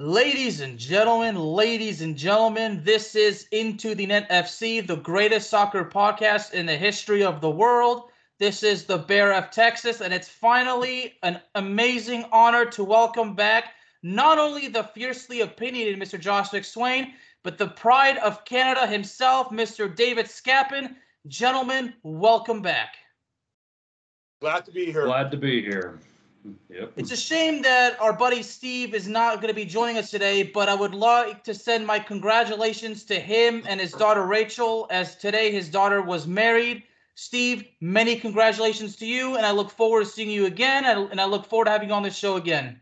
[0.00, 5.84] Ladies and gentlemen, ladies and gentlemen, this is Into the Net FC, the greatest soccer
[5.84, 8.08] podcast in the history of the world.
[8.38, 13.74] This is the Bear of Texas, and it's finally an amazing honor to welcome back
[14.04, 16.20] not only the fiercely opinionated Mr.
[16.20, 19.92] Josh McSwain, but the pride of Canada himself, Mr.
[19.92, 20.94] David Scapin.
[21.26, 22.94] Gentlemen, welcome back.
[24.40, 25.06] Glad to be here.
[25.06, 25.98] Glad to be here.
[26.70, 26.92] Yep.
[26.96, 30.42] It's a shame that our buddy Steve is not going to be joining us today,
[30.42, 35.16] but I would like to send my congratulations to him and his daughter Rachel, as
[35.16, 36.82] today his daughter was married.
[37.14, 41.24] Steve, many congratulations to you, and I look forward to seeing you again, and I
[41.24, 42.80] look forward to having you on this show again.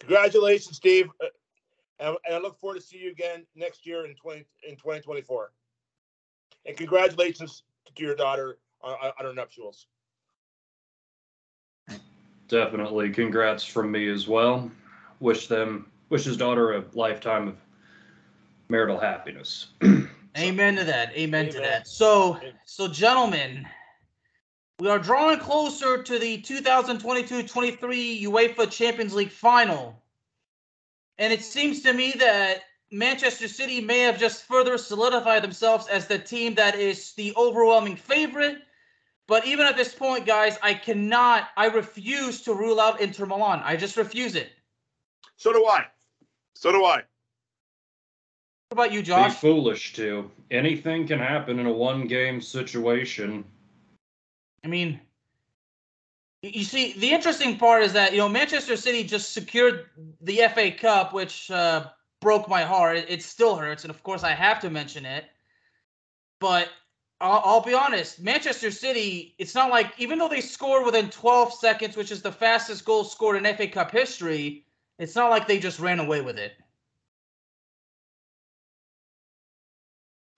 [0.00, 1.08] Congratulations, Steve,
[2.00, 5.00] uh, and I look forward to see you again next year in twenty in twenty
[5.00, 5.52] twenty four.
[6.66, 7.62] And congratulations
[7.94, 9.86] to your daughter on, on her nuptials.
[12.48, 14.70] Definitely, congrats from me as well.
[15.20, 17.56] Wish them, wish his daughter a lifetime of
[18.68, 19.68] marital happiness.
[20.38, 21.10] Amen to that.
[21.10, 21.86] Amen, Amen, to that.
[21.86, 23.66] So, so gentlemen,
[24.80, 30.00] we are drawing closer to the 2022-23 UEFA Champions League final.
[31.18, 36.06] And it seems to me that Manchester City may have just further solidified themselves as
[36.06, 38.58] the team that is the overwhelming favorite
[39.28, 43.60] but even at this point, guys, I cannot, I refuse to rule out Inter Milan.
[43.62, 44.50] I just refuse it.
[45.36, 45.84] So do I.
[46.56, 47.02] So do I.
[48.70, 49.34] What about you, Josh?
[49.34, 50.30] Be foolish to.
[50.50, 53.44] Anything can happen in a one game situation.
[54.64, 54.98] I mean,
[56.42, 59.86] you see, the interesting part is that, you know, Manchester City just secured
[60.22, 61.86] the FA Cup, which uh,
[62.20, 62.96] broke my heart.
[62.96, 63.84] It, it still hurts.
[63.84, 65.26] And of course, I have to mention it.
[66.40, 66.68] But
[67.20, 68.20] I'll, I'll, be honest.
[68.20, 72.30] Manchester City, it's not like even though they scored within 12 seconds, which is the
[72.30, 74.64] fastest goal scored in FA Cup history,
[74.98, 76.52] it's not like they just ran away with it.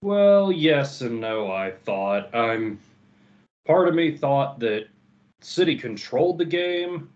[0.03, 1.53] Well, yes and no.
[1.53, 2.35] I thought.
[2.35, 2.79] I'm.
[3.67, 4.89] Part of me thought that
[5.43, 7.11] City controlled the game,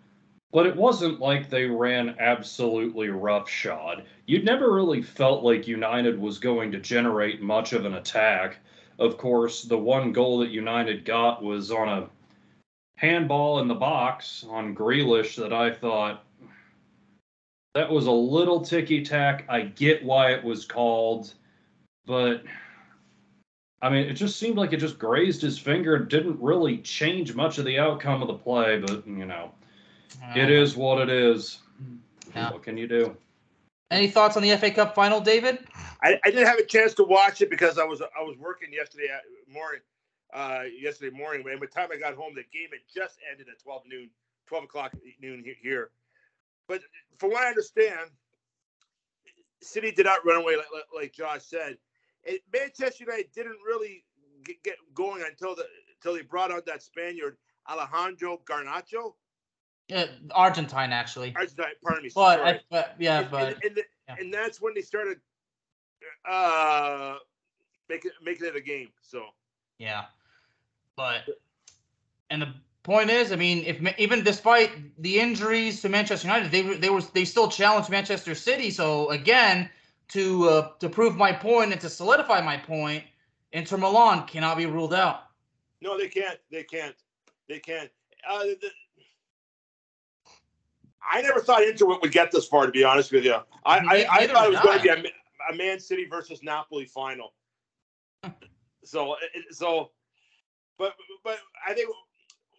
[0.52, 4.04] but it wasn't like they ran absolutely roughshod.
[4.26, 8.58] You'd never really felt like United was going to generate much of an attack
[8.98, 12.08] of course, the one goal that United got was on a
[12.96, 16.24] handball in the box on Grealish that I thought
[17.74, 19.44] that was a little ticky tack.
[19.48, 21.34] I get why it was called,
[22.06, 22.44] but
[23.82, 25.96] I mean, it just seemed like it just grazed his finger.
[25.96, 29.50] It didn't really change much of the outcome of the play, but you know,
[30.22, 31.58] uh, it is what it is.
[32.34, 32.52] Yeah.
[32.52, 33.16] What can you do?
[33.90, 35.58] Any thoughts on the FA Cup final, David?
[36.02, 38.72] I, I didn't have a chance to watch it because I was I was working
[38.72, 39.08] yesterday
[39.48, 39.80] morning.
[40.32, 43.46] Uh, yesterday morning, and by the time I got home, the game had just ended
[43.48, 44.10] at twelve noon,
[44.46, 45.90] twelve o'clock noon here.
[46.66, 46.80] But
[47.18, 48.10] from what I understand,
[49.62, 51.78] City did not run away like, like Josh said.
[52.24, 54.04] It, Manchester United didn't really
[54.44, 55.66] get, get going until the
[55.96, 57.36] until they brought out that Spaniard
[57.68, 59.14] Alejandro Garnacho.
[59.88, 61.34] Yeah, Argentine actually.
[61.36, 62.10] Argentine, pardon me.
[62.14, 64.16] But, I, but yeah, and, but and, and, the, yeah.
[64.18, 65.18] and, that's when they started
[66.28, 67.16] uh
[67.88, 68.88] making making it a game.
[69.02, 69.24] So
[69.78, 70.04] yeah,
[70.96, 71.24] but
[72.30, 74.70] and the point is, I mean, if even despite
[75.02, 78.70] the injuries to Manchester United, they they were they still challenged Manchester City.
[78.70, 79.68] So again,
[80.08, 83.04] to uh, to prove my point and to solidify my point,
[83.52, 85.24] Inter Milan cannot be ruled out.
[85.82, 86.38] No, they can't.
[86.50, 86.96] They can't.
[87.48, 87.90] They can't.
[88.28, 88.70] Uh, the,
[91.10, 92.66] I never thought Inter would get this far.
[92.66, 95.52] To be honest with you, I I, I thought it was going to be a,
[95.52, 97.34] a Man City versus Napoli final.
[98.84, 99.16] so
[99.50, 99.90] so,
[100.78, 101.90] but but I think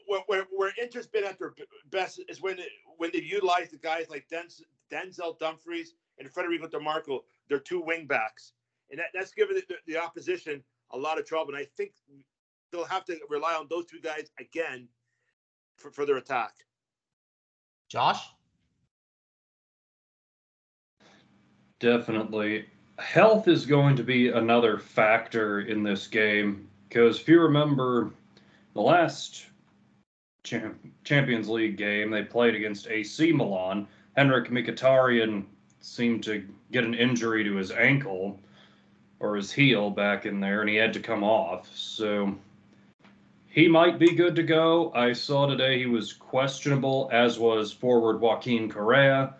[0.08, 1.54] where, where Inter's been at their
[1.92, 2.58] best is when
[2.98, 7.20] when they've utilized the guys like Denz, Denzel Dumfries and Federico Dimarco,
[7.50, 8.54] their two wing backs,
[8.90, 11.54] and that, that's given the, the, opposition a lot of trouble.
[11.54, 11.92] And I think
[12.72, 14.88] they'll have to rely on those two guys again
[15.78, 16.54] for, for their attack.
[17.90, 18.26] Josh,
[21.80, 22.66] definitely.
[22.98, 28.12] Health is going to be another factor in this game because if you remember
[28.74, 29.46] the last
[30.44, 35.46] Champions League game they played against AC Milan, Henrik Mkhitaryan
[35.82, 38.40] seemed to get an injury to his ankle
[39.20, 41.70] or his heel back in there, and he had to come off.
[41.76, 42.36] So
[43.48, 44.92] he might be good to go.
[44.94, 49.36] I saw today he was questionable, as was forward Joaquin Correa.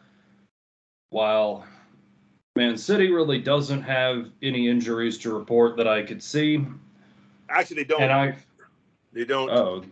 [1.10, 1.66] While
[2.56, 6.66] Man City really doesn't have any injuries to report that I could see.
[7.50, 8.02] Actually, they don't.
[8.04, 8.38] And I,
[9.12, 9.50] they don't.
[9.50, 9.84] Oh,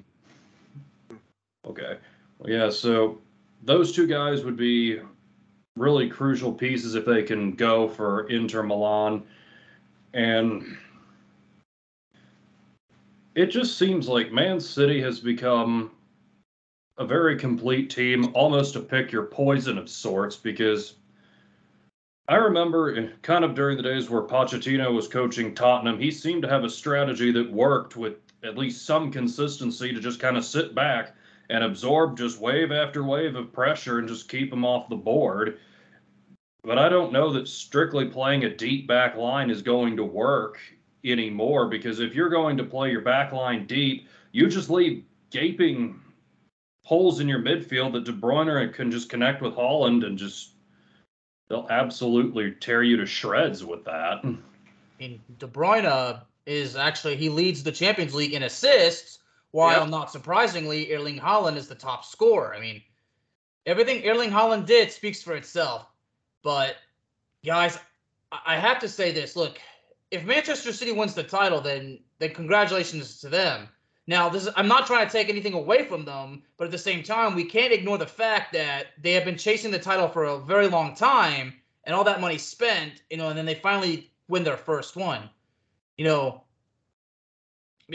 [1.66, 1.98] Okay.
[2.40, 3.20] Well, yeah, so
[3.64, 5.00] those two guys would be
[5.78, 9.24] really crucial pieces if they can go for Inter Milan.
[10.14, 10.78] And
[13.36, 15.92] it just seems like Man City has become
[16.98, 20.96] a very complete team, almost a pick your poison of sorts, because
[22.30, 26.42] I remember eh, kind of during the days where Pochettino was coaching Tottenham, he seemed
[26.44, 30.46] to have a strategy that worked with at least some consistency to just kind of
[30.46, 31.16] sit back
[31.50, 35.60] and absorb just wave after wave of pressure and just keep them off the board.
[36.64, 40.60] But I don't know that strictly playing a deep back line is going to work
[41.04, 46.00] anymore because if you're going to play your back line deep, you just leave gaping
[46.86, 50.53] holes in your midfield that De Bruyne can just connect with Haaland and just
[51.54, 54.22] they'll absolutely tear you to shreds with that.
[54.22, 54.36] Hmm.
[55.00, 59.20] I mean, De Bruyne is actually he leads the Champions League in assists
[59.52, 59.90] while yep.
[59.90, 62.56] not surprisingly, Erling Haaland is the top scorer.
[62.56, 62.82] I mean,
[63.68, 65.86] everything Erling Haaland did speaks for itself.
[66.42, 66.78] But
[67.46, 67.78] guys,
[68.32, 69.36] I have to say this.
[69.36, 69.60] Look,
[70.10, 73.70] if Manchester City wins the title, then then congratulations to them.
[74.06, 76.78] Now, this is, I'm not trying to take anything away from them, but at the
[76.78, 80.26] same time, we can't ignore the fact that they have been chasing the title for
[80.26, 81.54] a very long time,
[81.86, 85.30] and all that money spent, you know, and then they finally win their first one.
[85.98, 86.44] You know,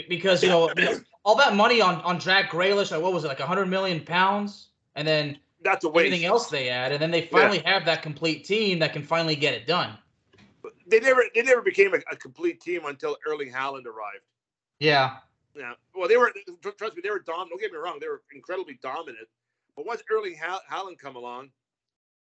[0.09, 0.71] because you know
[1.25, 4.69] all that money on on Jack Grealish, like what was it, like hundred million pounds,
[4.95, 6.07] and then that's a waste.
[6.07, 7.75] Everything else they add, and then they finally yeah.
[7.75, 9.97] have that complete team that can finally get it done.
[10.87, 14.25] They never they never became a, a complete team until Erling Haaland arrived.
[14.79, 15.17] Yeah.
[15.59, 15.73] Yeah.
[15.95, 16.33] Well, they were
[16.79, 17.51] trust me, they were dominant.
[17.51, 19.27] Don't get me wrong, they were incredibly dominant.
[19.77, 21.51] But once Erling Haaland come along,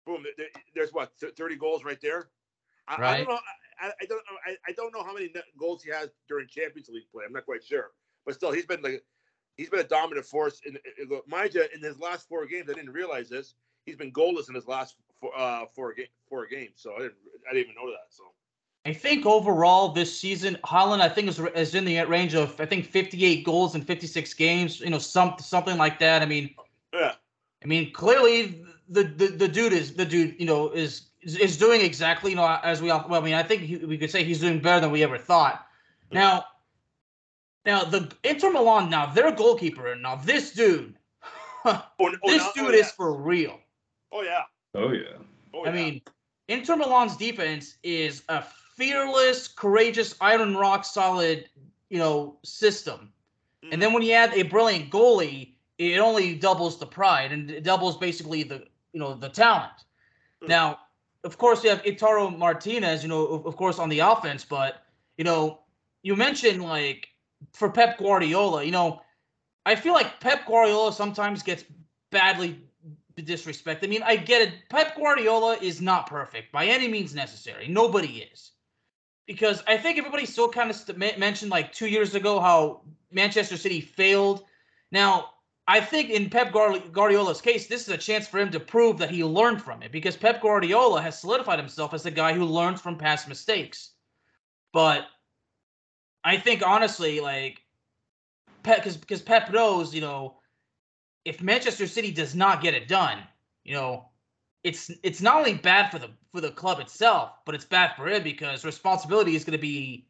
[0.06, 0.24] boom,
[0.76, 2.30] there's what thirty goals right there.
[2.88, 3.14] I, right.
[3.14, 3.40] I don't know.
[3.80, 4.38] I, I don't know.
[4.46, 7.24] I, I, don't know how many goals he has during Champions League play.
[7.26, 7.92] I'm not quite sure,
[8.26, 9.04] but still, he's been like
[9.58, 10.62] he's been a dominant force.
[10.66, 13.56] In, in, mind you, in his last four games, I didn't realize this.
[13.86, 17.16] He's been goalless in his last four uh, four, ga- four games, so I didn't
[17.50, 18.06] I didn't even know that.
[18.10, 18.24] So.
[18.86, 22.68] I think overall this season, Haaland I think is, is in the range of I
[22.68, 24.80] think 58 goals in 56 games.
[24.80, 26.22] You know, some something like that.
[26.22, 26.54] I mean,
[26.94, 27.14] yeah.
[27.64, 30.36] I mean, clearly the, the the dude is the dude.
[30.40, 33.06] You know, is is doing exactly you know as we all.
[33.10, 35.18] Well, I mean, I think he, we could say he's doing better than we ever
[35.18, 35.66] thought.
[36.12, 36.46] Now,
[37.66, 38.92] now the Inter Milan.
[38.92, 39.96] Now their goalkeeper.
[39.96, 40.96] Now this dude.
[41.66, 43.60] oh, oh, this no, dude oh, is for real.
[44.12, 44.44] Oh yeah.
[44.76, 45.18] Oh yeah.
[45.56, 46.04] Oh, I mean,
[46.50, 48.44] Inter Milan's defense is a
[48.76, 51.50] fearless, courageous, iron rock solid,
[51.90, 53.12] you know, system.
[53.64, 53.74] Mm-hmm.
[53.74, 57.64] And then when you add a brilliant goalie, it only doubles the pride and it
[57.64, 59.74] doubles basically the you know the talent.
[60.42, 60.48] Mm-hmm.
[60.48, 60.80] Now,
[61.24, 64.84] of course, you have Lautaro Martinez, you know, of, of course, on the offense, but
[65.18, 65.60] you know,
[66.04, 67.08] you mentioned like
[67.54, 69.02] for Pep Guardiola, you know,
[69.66, 71.64] I feel like Pep Guardiola sometimes gets
[72.12, 72.62] badly
[73.18, 73.86] disrespected.
[73.86, 74.54] I mean, I get it.
[74.70, 77.68] Pep Guardiola is not perfect by any means necessary.
[77.68, 78.52] Nobody is.
[79.28, 83.58] Because I think everybody still kind of st- mentioned like two years ago how Manchester
[83.58, 84.44] City failed.
[84.92, 85.32] Now,
[85.68, 89.10] I think in Pep Guardiola's case, this is a chance for him to prove that
[89.10, 92.82] he learned from it because Pep Guardiola has solidified himself as the guy who learns
[92.82, 93.92] from past mistakes.
[94.74, 95.08] But
[96.24, 97.64] I think honestly, like
[98.62, 100.36] Pep, because because Pep knows, you know,
[101.24, 103.20] if Manchester City does not get it done,
[103.64, 104.10] you know,
[104.66, 108.08] it's it's not only bad for the for the club itself, but it's bad for
[108.08, 110.08] him because responsibility is going to be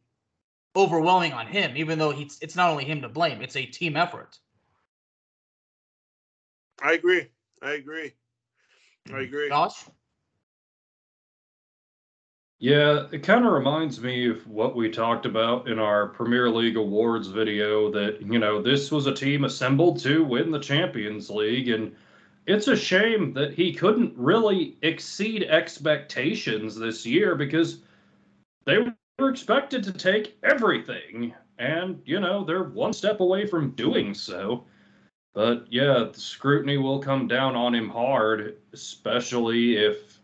[0.77, 3.97] overwhelming on him, even though he's it's not only him to blame, it's a team
[3.97, 4.39] effort.
[6.81, 7.27] I agree.
[7.61, 8.13] I agree.
[9.07, 9.17] I mm-hmm.
[9.17, 9.49] agree.
[9.49, 9.85] Josh?
[12.59, 16.77] Yeah, it kind of reminds me of what we talked about in our Premier League
[16.77, 21.67] awards video that, you know, this was a team assembled to win the Champions League.
[21.67, 21.93] And
[22.47, 27.79] it's a shame that he couldn't really exceed expectations this year because
[28.65, 28.77] they
[29.19, 31.33] were expected to take everything.
[31.57, 34.65] And, you know, they're one step away from doing so.
[35.33, 40.15] But yeah, the scrutiny will come down on him hard, especially if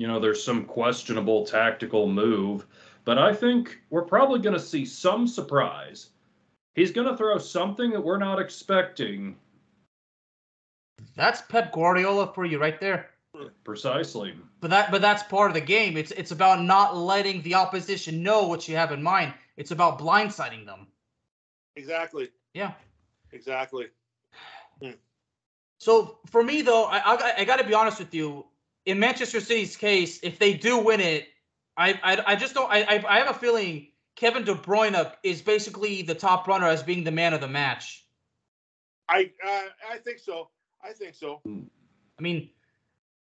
[0.00, 2.66] you know, there's some questionable tactical move.
[3.04, 6.08] But I think we're probably going to see some surprise.
[6.74, 9.36] He's going to throw something that we're not expecting.
[11.20, 13.10] That's Pep Guardiola for you right there.
[13.62, 14.34] Precisely.
[14.60, 15.98] But that but that's part of the game.
[15.98, 19.34] It's it's about not letting the opposition know what you have in mind.
[19.58, 20.86] It's about blindsiding them.
[21.76, 22.30] Exactly.
[22.54, 22.72] Yeah.
[23.32, 23.88] Exactly.
[24.82, 24.92] Hmm.
[25.76, 28.46] So for me though, I I, I got to be honest with you
[28.86, 31.28] in Manchester City's case, if they do win it,
[31.76, 32.72] I I, I just don't.
[32.72, 37.04] I, I have a feeling Kevin De Bruyne is basically the top runner as being
[37.04, 38.06] the man of the match.
[39.06, 40.48] I uh, I think so.
[40.82, 41.40] I think so.
[41.46, 42.50] I mean,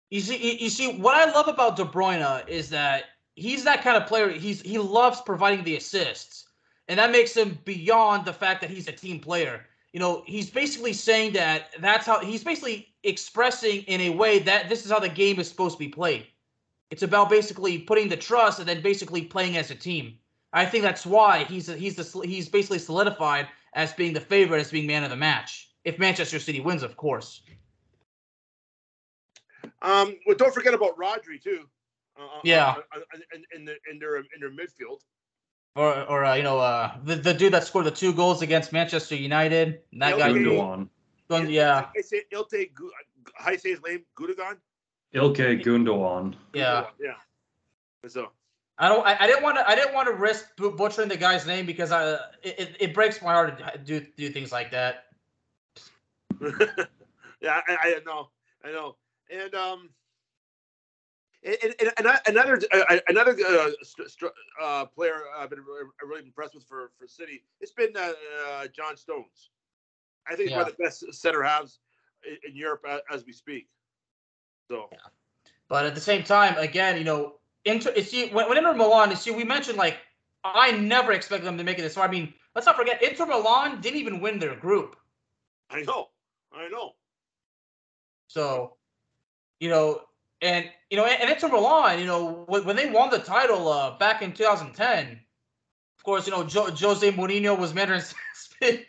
[0.09, 3.97] you see, you see, what I love about De Bruyne is that he's that kind
[3.97, 4.29] of player.
[4.29, 6.45] He's he loves providing the assists,
[6.87, 9.65] and that makes him beyond the fact that he's a team player.
[9.93, 14.69] You know, he's basically saying that that's how he's basically expressing in a way that
[14.69, 16.27] this is how the game is supposed to be played.
[16.91, 20.17] It's about basically putting the trust and then basically playing as a team.
[20.53, 24.71] I think that's why he's he's the, he's basically solidified as being the favorite, as
[24.71, 25.68] being man of the match.
[25.83, 27.41] If Manchester City wins, of course.
[29.81, 31.65] Um, well, don't forget about Rodri too.
[32.17, 32.75] Uh, uh yeah,
[33.33, 34.99] in, in, the, in their in their midfield.
[35.75, 38.73] Or or uh, you know uh, the the dude that scored the two goals against
[38.73, 39.81] Manchester United.
[39.93, 40.29] That guy.
[40.29, 40.89] Gundogan.
[41.29, 41.87] Gun, yeah.
[41.95, 42.71] I say Ilte.
[43.35, 44.03] How you say his name?
[44.17, 44.57] Gundogan.
[45.13, 46.35] Ilkay Gundogan.
[46.53, 46.87] Yeah.
[46.99, 47.13] Yeah.
[48.07, 48.31] So.
[48.77, 49.05] I don't.
[49.05, 49.69] I, I didn't want to.
[49.69, 52.13] I didn't want to risk butchering the guy's name because I.
[52.43, 55.05] It, it breaks my heart to do do things like that.
[57.41, 58.29] yeah, I, I know.
[58.63, 58.95] I know.
[59.29, 59.89] And um.
[61.41, 63.69] And, and, and another uh, another uh,
[64.61, 65.63] uh, player I've been
[66.05, 67.43] really impressed with for, for City.
[67.61, 68.11] It's been uh,
[68.45, 69.51] uh John Stones.
[70.27, 70.57] I think yeah.
[70.57, 71.79] one of the best center halves
[72.45, 73.69] in, Europe as we speak.
[74.67, 74.97] So, yeah.
[75.69, 79.31] but at the same time, again, you know, Inter, see, when, when Inter Milan, see,
[79.31, 79.97] we mentioned like
[80.43, 82.07] I never expected them to make it this far.
[82.07, 84.95] I mean, let's not forget, Inter Milan didn't even win their group.
[85.69, 86.09] I know,
[86.53, 86.91] I know.
[88.27, 88.75] So,
[89.59, 90.01] you know,
[90.41, 93.67] and you know, and, and Inter Milan, you know, when, when they won the title
[93.67, 95.19] uh, back in 2010,
[95.97, 98.13] of course, you know, jo- Jose Mourinho was mentoring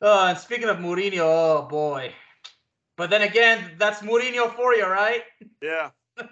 [0.00, 2.12] Uh, and speaking of Mourinho, oh boy.
[2.96, 5.22] But then again, that's Mourinho for you, right?
[5.60, 5.90] Yeah.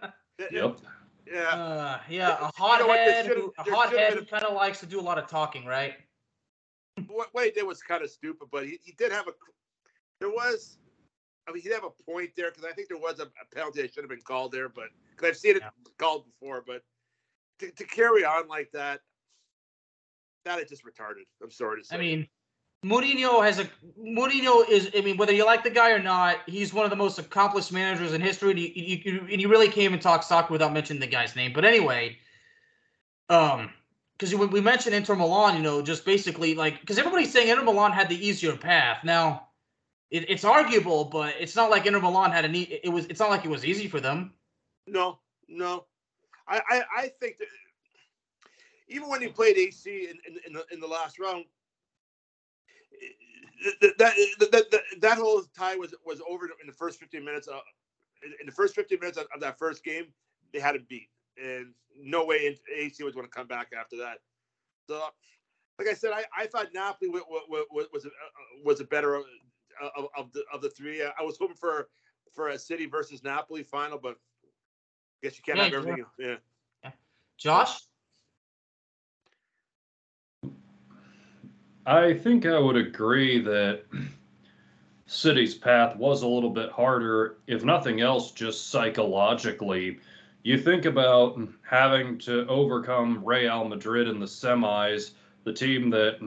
[0.52, 0.78] yep.
[1.26, 1.49] Yeah.
[1.49, 5.02] Uh, yeah, a hothead, you know a hothead who kind of likes to do a
[5.02, 5.95] lot of talking, right?
[7.09, 9.33] What, what he did was kind of stupid, but he, he did have a.
[10.21, 10.79] There was,
[11.49, 13.83] I mean, he'd have a point there because I think there was a, a, penalty
[13.83, 15.71] that should have been called there, but because I've seen it yeah.
[15.99, 16.83] called before, but
[17.61, 19.01] to, to carry on like that,
[20.45, 21.25] that is just retarded.
[21.43, 21.97] I'm sorry to say.
[21.97, 22.29] I mean,
[22.85, 23.69] Mourinho has a
[24.01, 26.97] Mourinho is I mean whether you like the guy or not, he's one of the
[26.97, 28.51] most accomplished managers in history.
[28.51, 31.53] And he, and he really came and talked soccer without mentioning the guy's name.
[31.53, 32.19] But anyway,
[33.29, 33.71] um,
[34.17, 37.65] because when we mentioned Inter Milan, you know, just basically like because everybody's saying Inter
[37.65, 39.03] Milan had the easier path.
[39.05, 39.46] Now,
[40.11, 43.21] it, it's arguable, but it's not like Inter Milan had an e- it was it's
[43.21, 44.33] not like it was easy for them.
[44.87, 45.87] No, no,
[46.49, 47.49] I I, I think that
[48.89, 51.45] even when he played AC in, in, in the in the last round,
[53.03, 54.17] eh, eh, that,
[54.53, 57.49] that, that, that whole tie was was over in the first 15 minutes.
[57.49, 57.59] Uh,
[58.41, 60.07] in the first 15 minutes of, of, that first game,
[60.53, 61.09] they had it beat,
[61.43, 64.19] and no way AC was going to come back after that.
[64.89, 65.01] So,
[65.79, 68.09] like I said, I, I thought Napoli was was, was, a,
[68.65, 69.23] was a better
[69.97, 71.02] of, of the of the three.
[71.02, 71.88] I was hoping for
[72.33, 76.04] for a City versus Napoli final, but I guess you can't yeah, have everything.
[76.18, 76.35] Yeah.
[76.85, 76.90] yeah.
[77.37, 77.80] Josh.
[81.87, 83.85] I think I would agree that
[85.06, 90.00] City's path was a little bit harder, if nothing else, just psychologically.
[90.42, 95.12] You think about having to overcome Real Madrid in the semis,
[95.45, 96.18] the team that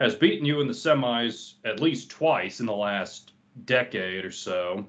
[0.00, 3.32] has beaten you in the semis at least twice in the last
[3.64, 4.86] decade or so.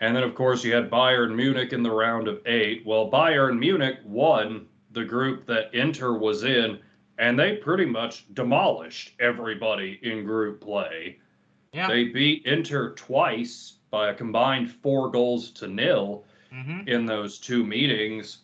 [0.00, 2.86] And then, of course, you had Bayern Munich in the round of eight.
[2.86, 6.78] Well, Bayern Munich won the group that Inter was in,
[7.18, 11.18] and they pretty much demolished everybody in group play.
[11.72, 11.88] Yeah.
[11.88, 16.86] They beat Inter twice by a combined four goals to nil mm-hmm.
[16.88, 18.38] in those two meetings.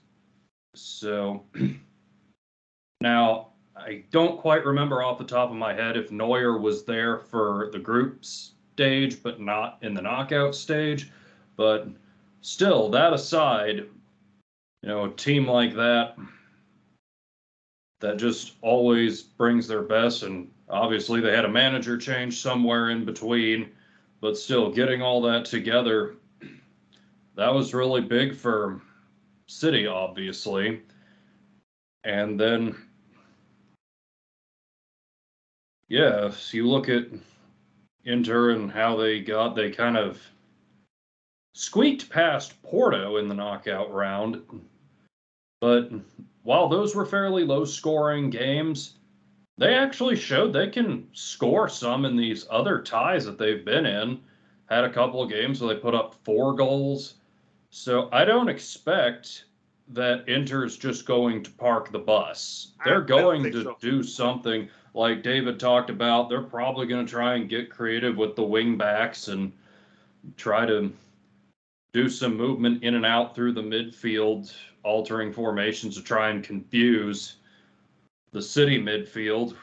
[0.74, 1.44] So
[3.00, 7.18] now I don't quite remember off the top of my head if Neuer was there
[7.18, 11.10] for the group stage, but not in the knockout stage.
[11.56, 11.88] But
[12.40, 13.86] still, that aside,
[14.82, 16.16] you know, a team like that
[18.00, 23.04] that just always brings their best, and obviously they had a manager change somewhere in
[23.04, 23.70] between,
[24.20, 26.16] but still getting all that together,
[27.34, 28.80] that was really big for
[29.46, 30.82] City, obviously.
[32.04, 32.76] And then
[35.88, 37.06] yeah, if you look at
[38.04, 40.20] Inter and how they got, they kind of
[41.54, 44.42] squeaked past Porto in the knockout round.
[45.60, 45.90] But
[46.42, 48.98] while those were fairly low scoring games,
[49.56, 54.20] they actually showed they can score some in these other ties that they've been in.
[54.66, 57.14] Had a couple of games where they put up four goals.
[57.70, 59.44] So I don't expect
[59.88, 62.72] that Inter's just going to park the bus.
[62.84, 63.76] They're going to so.
[63.80, 68.36] do something like David talked about, they're probably going to try and get creative with
[68.36, 69.52] the wing backs and
[70.36, 70.92] try to
[71.92, 77.36] do some movement in and out through the midfield, altering formations to try and confuse
[78.32, 79.56] the city midfield.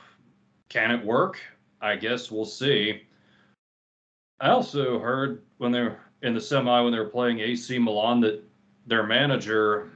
[0.69, 1.39] Can it work?
[1.81, 3.01] I guess we'll see.
[4.39, 8.43] I also heard when they're in the semi when they were playing AC Milan that
[8.85, 9.89] their manager,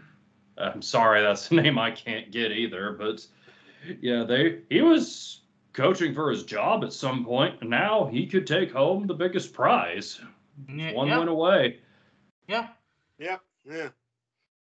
[0.58, 3.26] I'm sorry, that's the name I can't get either, but
[4.02, 5.42] yeah, they he was
[5.74, 9.54] coaching for his job at some point, and now he could take home the biggest
[9.54, 10.20] prize.
[10.74, 11.20] Yeah, one yeah.
[11.20, 11.80] win away.
[12.48, 12.68] Yeah.
[13.18, 13.38] Yeah.
[13.70, 13.90] Yeah.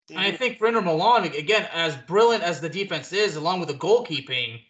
[0.09, 3.69] And I think for Inter Milan, again, as brilliant as the defense is, along with
[3.69, 4.61] the goalkeeping,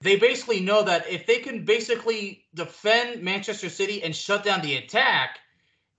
[0.00, 4.76] they basically know that if they can basically defend Manchester City and shut down the
[4.76, 5.40] attack,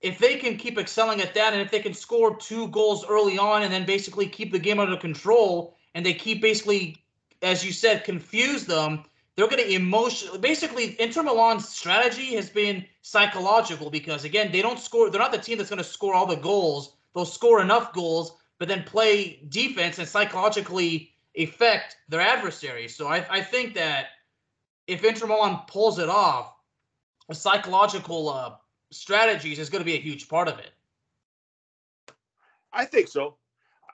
[0.00, 3.38] if they can keep excelling at that, and if they can score two goals early
[3.38, 7.03] on and then basically keep the game under control, and they keep basically
[7.42, 9.04] as you said, confuse them.
[9.36, 14.78] They're going to emotionally, basically, Inter Milan's strategy has been psychological because, again, they don't
[14.78, 15.10] score.
[15.10, 16.96] They're not the team that's going to score all the goals.
[17.14, 22.94] They'll score enough goals, but then play defense and psychologically affect their adversaries.
[22.94, 24.06] So I, I think that
[24.86, 26.54] if Inter Milan pulls it off,
[27.28, 28.54] a psychological uh,
[28.90, 30.70] strategies is going to be a huge part of it.
[32.72, 33.36] I think so.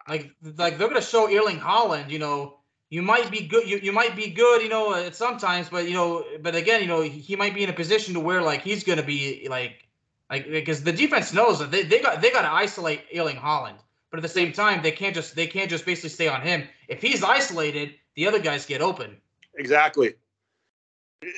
[0.08, 2.59] Like, like they're going to show Erling Haaland, you know,
[2.90, 3.68] you might be good.
[3.68, 6.88] You, you might be good, you know, at sometimes, but you know, but again, you
[6.88, 9.88] know, he might be in a position to where like he's gonna be like,
[10.28, 13.76] like because the defense knows that they, they got they got to isolate Erling Haaland,
[14.10, 16.64] but at the same time, they can't just they can't just basically stay on him.
[16.88, 19.16] If he's isolated, the other guys get open.
[19.56, 20.14] Exactly.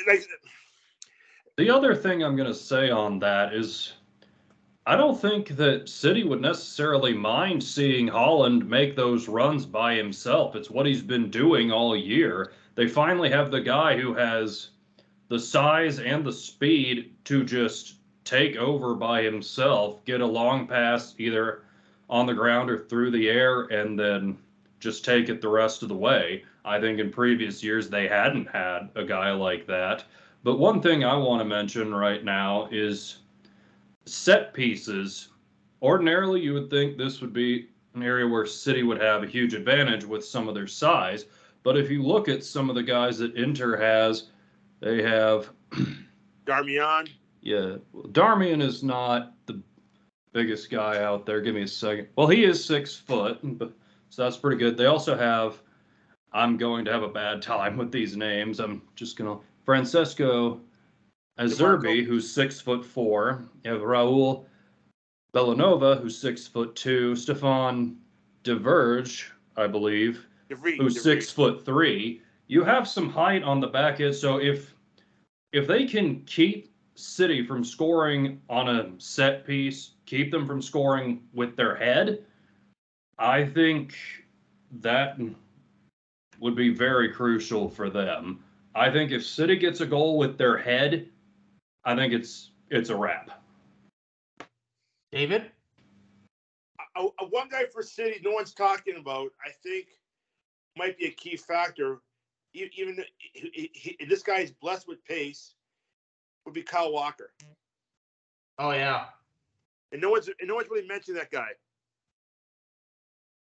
[0.07, 0.25] Like,
[1.59, 3.93] the other thing I'm gonna say on that is
[4.85, 10.57] I don't think that City would necessarily mind seeing Haaland make those runs by himself.
[10.57, 12.53] It's what he's been doing all year.
[12.75, 14.71] They finally have the guy who has
[15.29, 21.15] the size and the speed to just take over by himself, get a long pass
[21.17, 21.63] either
[22.11, 24.37] on the ground or through the air, and then
[24.81, 26.43] just take it the rest of the way.
[26.65, 30.05] I think in previous years they hadn't had a guy like that.
[30.43, 33.19] But one thing I want to mention right now is
[34.07, 35.29] set pieces,
[35.81, 39.55] ordinarily you would think this would be an area where City would have a huge
[39.55, 41.27] advantage with some of their size.
[41.63, 44.29] But if you look at some of the guys that Inter has,
[44.81, 45.51] they have
[46.47, 47.09] Darmian.
[47.41, 47.77] Yeah,
[48.13, 49.61] Darmian is not the
[50.33, 51.41] biggest guy out there.
[51.41, 52.09] Give me a second.
[52.17, 54.77] Well, he is six foot, so that's pretty good.
[54.77, 55.61] They also have.
[56.35, 58.59] I'm going to have a bad time with these names.
[58.59, 60.61] I'm just gonna Francesco
[61.39, 63.45] Acerbi, who's six foot four.
[63.65, 64.45] You have Raul
[65.35, 67.17] Bellanova, who's six foot two.
[67.17, 67.97] Stefan
[68.45, 69.25] Vrij,
[69.57, 72.21] I believe, who's six foot three.
[72.49, 74.75] You have some height on the back end, so if
[75.53, 81.23] if they can keep City from scoring on a set piece, keep them from scoring
[81.33, 82.25] with their head,
[83.19, 83.97] I think
[84.81, 85.19] that
[86.39, 88.45] would be very crucial for them.
[88.75, 91.09] I think if City gets a goal with their head,
[91.85, 93.31] I think it's it's a wrap.
[95.11, 95.51] David,
[96.97, 99.31] a, a one guy for City, no one's talking about.
[99.45, 99.87] I think
[100.77, 102.01] might be a key factor.
[102.55, 105.55] Even uh, he, he, this guy is blessed with pace.
[106.45, 107.33] Would be Kyle Walker.
[108.59, 109.07] Oh yeah.
[109.93, 111.49] And no one's and no one's really mentioned that guy.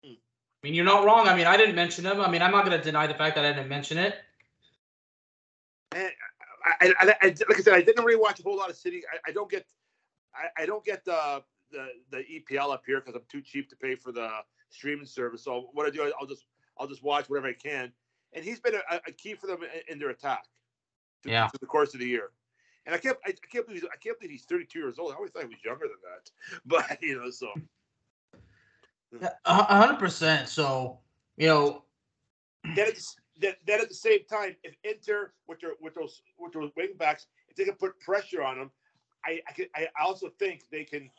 [0.06, 1.28] I mean, you're not wrong.
[1.28, 2.22] I mean, I didn't mention him.
[2.22, 4.16] I mean, I'm not going to deny the fact that I didn't mention it.
[5.94, 6.10] And
[6.66, 9.02] I, I, I, like I said, I didn't really watch a whole lot of City.
[9.12, 9.66] I, I don't get,
[10.34, 13.76] I, I don't get the the, the EPL up here because I'm too cheap to
[13.76, 14.30] pay for the
[14.70, 15.44] streaming service.
[15.44, 16.46] So what I do, I'll just
[16.78, 17.92] I'll just watch whatever I can.
[18.34, 20.44] And he's been a, a key for them in, in their attack.
[21.24, 21.48] To, Yeah.
[21.48, 22.30] To the course of the year.
[22.86, 25.14] And I can't, I, can't believe, I can't believe he's 32 years old.
[25.14, 26.30] I always thought he was younger than that.
[26.66, 27.50] But you know, so
[29.46, 30.50] hundred percent.
[30.50, 31.00] So,
[31.38, 31.84] you know,
[32.64, 36.54] then, it's, then, then at the same time, if Inter with their with those with
[36.54, 38.72] those wing backs, if they can put pressure on them,
[39.26, 41.10] I I, can, I also think they can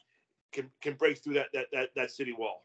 [0.53, 2.65] can can break through that that that, that city wall.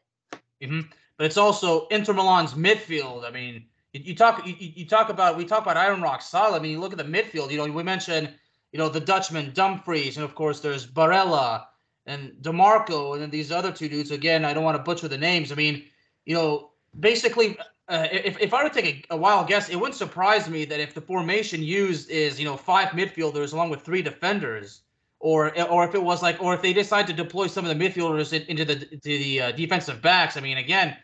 [0.62, 0.88] mhm.
[1.16, 3.26] but it's also Inter Milan's midfield.
[3.26, 6.58] I mean, you, you talk you you talk about we talk about Iron Rock solid.
[6.58, 7.50] I mean, you look at the midfield.
[7.50, 8.32] You know, we mentioned
[8.72, 11.64] you know the Dutchman Dumfries, and of course there's Barella
[12.06, 14.10] and Dimarco, and then these other two dudes.
[14.10, 15.52] Again, I don't want to butcher the names.
[15.52, 15.84] I mean,
[16.24, 17.58] you know, basically,
[17.90, 20.64] uh, if if I were to take a, a wild guess, it wouldn't surprise me
[20.64, 24.82] that if the formation used is you know five midfielders along with three defenders.
[25.22, 27.84] Or, or if it was like, or if they decide to deploy some of the
[27.84, 30.38] midfielders in- into the to the uh, defensive backs.
[30.38, 30.96] I mean, again,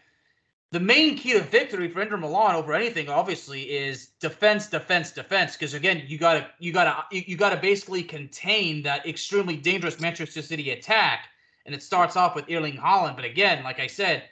[0.72, 5.52] the main key to victory for Inter Milan over anything, obviously, is defense, defense, defense.
[5.52, 10.42] Because again, you gotta, you gotta, you, you gotta basically contain that extremely dangerous Manchester
[10.42, 11.28] City attack,
[11.66, 13.16] and it starts off with Erling Haaland.
[13.16, 14.24] But again, like I said,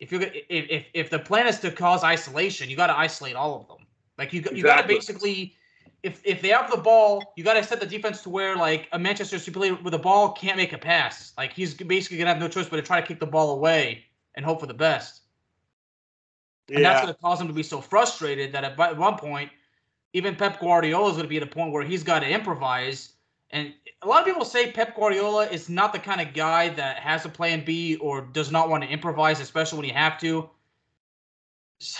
[0.00, 3.60] if you if if if the plan is to cause isolation, you gotta isolate all
[3.60, 3.86] of them.
[4.18, 5.54] Like you, you gotta basically.
[6.02, 8.88] If, if they have the ball, you got to set the defense to where like
[8.92, 11.34] a Manchester City player with the ball can't make a pass.
[11.36, 14.06] Like he's basically gonna have no choice but to try to kick the ball away
[14.34, 15.20] and hope for the best.
[16.70, 16.76] Yeah.
[16.76, 19.50] And that's going to cause him to be so frustrated that at, at one point,
[20.12, 23.14] even Pep Guardiola is going to be at a point where he's got to improvise.
[23.52, 26.98] And a lot of people say Pep Guardiola is not the kind of guy that
[26.98, 30.48] has a plan B or does not want to improvise, especially when you have to.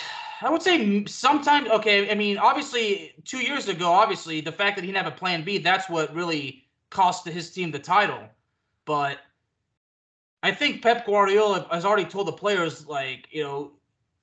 [0.43, 4.83] I would say sometimes, okay, I mean, obviously, two years ago, obviously, the fact that
[4.83, 8.21] he didn't have a plan B, that's what really cost his team the title.
[8.87, 9.19] But
[10.43, 13.73] I think Pep Guardiola has already told the players, like, you know,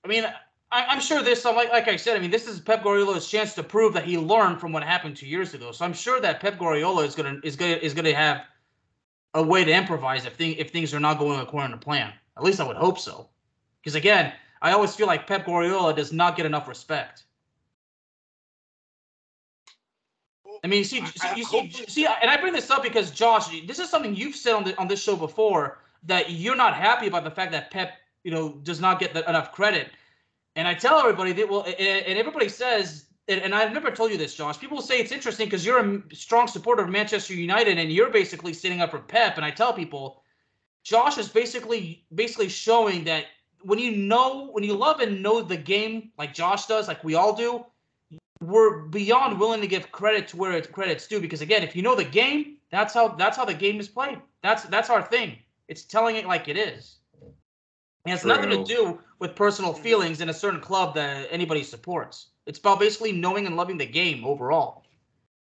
[0.03, 0.25] I mean,
[0.71, 3.53] I, I'm sure this, like, like I said, I mean, this is Pep Guardiola's chance
[3.55, 5.71] to prove that he learned from what happened two years ago.
[5.71, 8.41] So I'm sure that Pep Guardiola is gonna is gonna is gonna have
[9.33, 12.11] a way to improvise if thing if things are not going according to plan.
[12.35, 13.29] At least I would hope so.
[13.81, 17.23] Because again, I always feel like Pep Guardiola does not get enough respect.
[20.63, 23.11] I mean, you see, I- I you see, see, and I bring this up because
[23.11, 26.73] Josh, this is something you've said on the, on this show before that you're not
[26.73, 29.89] happy about the fact that Pep, you know, does not get the, enough credit.
[30.57, 34.11] And I tell everybody that well, and, and everybody says, and, and I've never told
[34.11, 34.59] you this, Josh.
[34.59, 38.53] People say it's interesting because you're a strong supporter of Manchester United and you're basically
[38.53, 39.37] sitting up for Pep.
[39.37, 40.23] And I tell people,
[40.83, 43.25] Josh is basically basically showing that
[43.61, 47.13] when you know, when you love and know the game like Josh does, like we
[47.13, 47.63] all do,
[48.41, 51.19] we're beyond willing to give credit to where it's credit's due.
[51.19, 54.19] Because again, if you know the game, that's how that's how the game is played.
[54.41, 55.37] That's that's our thing.
[55.67, 56.95] It's telling it like it is.
[58.05, 59.83] It has nothing to do with personal mm-hmm.
[59.83, 62.27] feelings in a certain club that anybody supports.
[62.45, 64.83] It's about basically knowing and loving the game overall.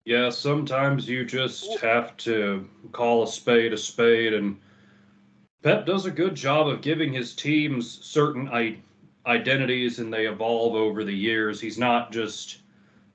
[0.05, 4.57] Yeah, sometimes you just have to call a spade a spade, and
[5.62, 8.79] Pep does a good job of giving his teams certain I-
[9.26, 11.61] identities, and they evolve over the years.
[11.61, 12.59] He's not just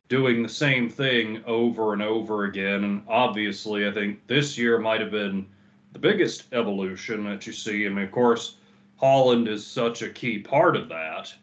[0.09, 2.83] doing the same thing over and over again.
[2.83, 5.47] And obviously, I think this year might have been
[5.93, 7.85] the biggest evolution that you see.
[7.85, 8.57] I mean, of course,
[9.01, 11.33] Haaland is such a key part of that.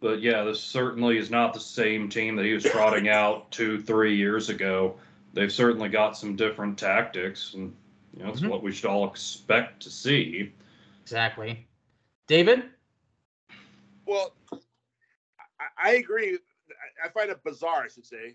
[0.00, 3.80] But yeah, this certainly is not the same team that he was trotting out two,
[3.80, 4.98] three years ago.
[5.32, 7.74] They've certainly got some different tactics, and
[8.16, 8.48] you know, it's Mhm.
[8.48, 10.52] what we should all expect to see.
[11.02, 11.66] Exactly.
[12.26, 12.64] David?
[14.06, 14.34] Well,
[15.58, 16.34] I, I agree.
[16.34, 18.34] I- I find it bizarre, I should say,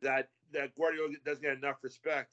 [0.00, 2.30] that that Guardiola doesn't get enough respect.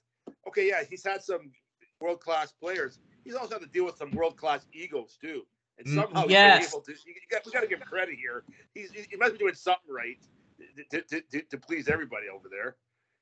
[0.48, 1.52] Okay, yeah, he's had some
[2.00, 3.00] world class players.
[3.24, 5.46] He's also had to deal with some world class egos too.
[5.80, 6.66] And somehow yes.
[6.66, 6.92] he's able to.
[6.92, 8.44] You got, we got to give him credit here.
[8.74, 10.18] He's he must be doing something right
[10.92, 12.76] to, to, to, to please everybody over there.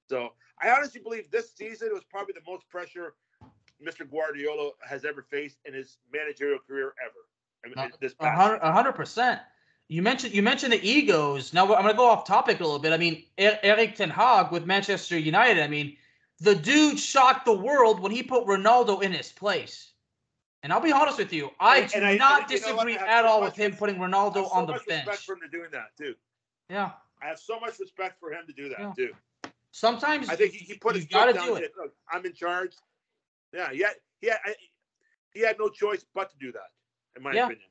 [0.10, 3.14] So I honestly believe this season was probably the most pressure
[3.86, 4.10] Mr.
[4.10, 7.16] Guardiola has ever faced in his managerial career ever.
[7.64, 9.42] I mean, Uh, this A hundred percent.
[9.88, 11.54] You mentioned you mentioned the egos.
[11.54, 12.94] Now I'm gonna go off topic a little bit.
[12.94, 15.62] I mean, Er- Erik Ten Hag with Manchester United.
[15.62, 15.98] I mean,
[16.40, 19.90] the dude shocked the world when he put Ronaldo in his place.
[20.63, 23.24] And I'll be honest with you, I do I- not and you know disagree at
[23.24, 24.84] so all with him putting Ronaldo so on the bench.
[24.86, 25.08] So much bench.
[25.08, 26.15] respect for him to doing that too.
[26.69, 26.91] Yeah.
[27.21, 28.93] I have so much respect for him to do that Yeah.
[28.95, 29.13] too.
[29.71, 31.74] Sometimes I think he, he put his gotta down do it.
[31.78, 32.74] Look, I'm in charge.
[33.54, 34.39] Yeah, he had, he had,
[35.34, 36.71] he had no choice but to do that,
[37.15, 37.45] in my Yeah.
[37.45, 37.67] opinion.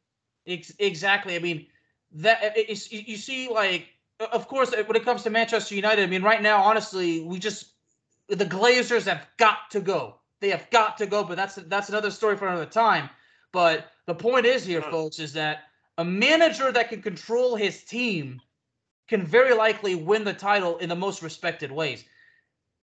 [0.46, 1.36] Ex- exactly.
[1.36, 1.66] I mean,
[2.12, 6.22] that you you see, like, of course, when it comes to Manchester United, I mean,
[6.22, 7.72] right now, honestly, we just
[8.28, 10.19] the Glazers have got to go.
[10.40, 13.10] They have got to go, but that's that's another story for another time.
[13.52, 15.64] But the point is here, folks, is that
[15.98, 18.40] a manager that can control his team
[19.08, 22.04] can very likely win the title in the most respected ways.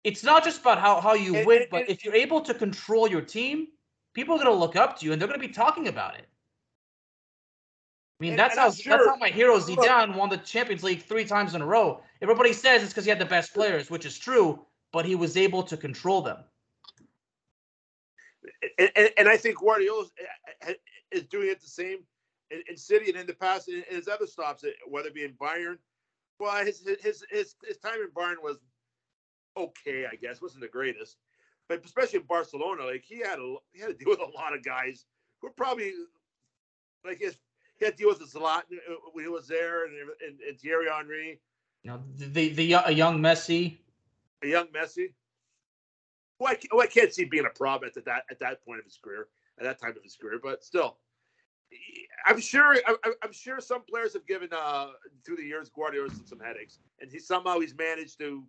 [0.04, 2.40] It's not just about how, how you And- win, and- but and- if you're able
[2.40, 3.68] to control your team,
[4.14, 6.14] people are going to look up to you and they're going to be talking about
[6.14, 6.28] it.
[8.20, 11.24] I mean, that's how I'm that's how my hero Zidane won the Champions League three
[11.24, 12.02] times in a row.
[12.20, 15.36] Everybody says it's because he had the best players, which is true, but he was
[15.36, 16.38] able to control them.
[18.78, 20.24] And, and, and I think Guardiola eh,
[20.62, 20.74] eh, eh,
[21.10, 21.98] is doing it the same
[22.50, 25.24] in, in City and in the past in, in his other stops, whether it be
[25.24, 25.78] in Bayern.
[26.38, 28.58] Well, his his his his time in Bayern was
[29.56, 31.16] okay, I guess, wasn't the greatest,
[31.68, 34.54] but especially in Barcelona, like he had a he had to deal with a lot
[34.54, 35.04] of guys
[35.40, 35.92] who were probably
[37.04, 37.36] like his.
[37.78, 38.78] He had to deal with Zlatan
[39.12, 39.94] when he was there, and,
[40.26, 41.40] and, and Thierry Henry,
[41.82, 43.78] You know, the the, the a young Messi.
[44.42, 45.12] a young Messi.
[46.42, 48.84] Who I, who I can't see being a problem at that at that point of
[48.84, 49.28] his career,
[49.58, 50.96] at that time of his career, but still,
[52.26, 54.88] I'm sure I, I'm sure some players have given uh
[55.24, 58.42] through the years Guardiola some, some headaches, and he somehow he's managed to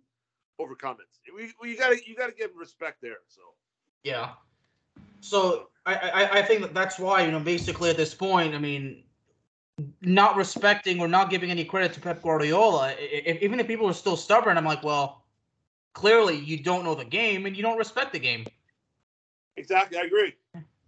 [0.58, 1.32] overcome it.
[1.32, 3.18] We, we you gotta you gotta give him respect there.
[3.28, 3.42] So
[4.02, 4.30] Yeah.
[5.20, 8.58] So I, I I think that that's why you know basically at this point I
[8.58, 9.04] mean
[10.02, 13.94] not respecting or not giving any credit to Pep Guardiola if, even if people are
[13.94, 15.23] still stubborn I'm like well
[15.94, 18.44] clearly you don't know the game and you don't respect the game
[19.56, 20.34] exactly, I agree.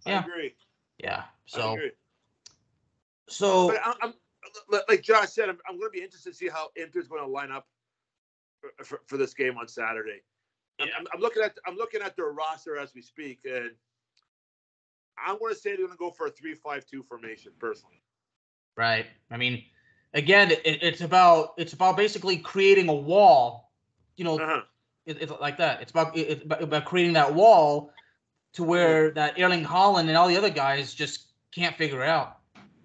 [0.05, 0.19] Yeah.
[0.19, 0.55] I agree.
[1.03, 1.91] yeah I so agree.
[3.27, 4.13] so But I, I'm
[4.87, 7.27] like Josh said, I'm, I'm going to be interested to see how Inter's going to
[7.27, 7.67] line up
[8.61, 10.21] for, for, for this game on Saturday.
[10.79, 13.71] I'm, I'm, I'm looking at I'm looking at their roster as we speak, and
[15.17, 18.01] I'm going to say they're going to go for a three-five-two formation personally.
[18.75, 19.63] right I mean
[20.13, 23.71] again it, it's about it's about basically creating a wall
[24.15, 24.61] you know Uh-huh.
[25.07, 25.81] It, it's like that.
[25.81, 27.91] It's about it's about, creating that wall
[28.53, 32.39] to where that Erling Haaland and all the other guys just can't figure out.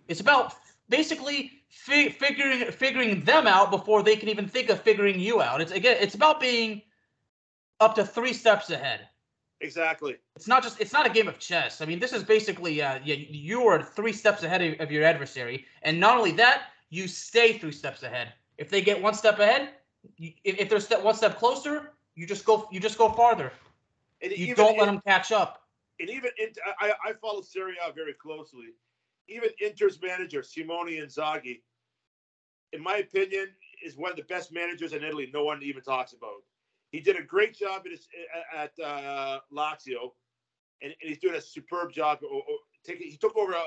[0.08, 0.54] It's about
[0.88, 5.60] basically fi- figuring figuring them out before they can even think of figuring you out.
[5.60, 6.82] It's again, it's about being
[7.80, 9.08] up to three steps ahead.
[9.60, 10.16] Exactly.
[10.36, 11.80] It's not just it's not a game of chess.
[11.80, 15.04] I mean, this is basically uh, you, you are three steps ahead of, of your
[15.04, 18.32] adversary, and not only that, you stay three steps ahead.
[18.58, 19.70] If they get one step ahead,
[20.18, 23.52] you, if, if they're step one step closer, you just go you just go farther.
[24.20, 25.62] And You don't let in- them catch up.
[26.00, 26.48] And even in,
[26.80, 28.74] I, I follow Serie A very closely.
[29.28, 31.60] Even Inter's manager Simone Inzaghi,
[32.72, 33.48] in my opinion,
[33.84, 35.30] is one of the best managers in Italy.
[35.32, 36.42] No one even talks about.
[36.90, 38.08] He did a great job at his,
[38.56, 40.12] at uh, Lazio,
[40.82, 42.18] and, and he's doing a superb job.
[42.24, 43.62] o- o- taking- He took over uh, uh,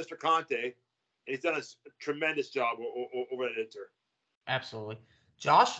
[0.00, 0.18] Mr.
[0.18, 0.72] Conte, and
[1.26, 2.78] he's done a s- tremendous job
[3.32, 3.88] over at Inter.
[4.48, 4.98] Absolutely.
[5.38, 5.78] Josh?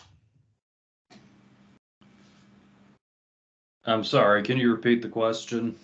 [3.86, 5.76] I'm sorry, can you repeat the question?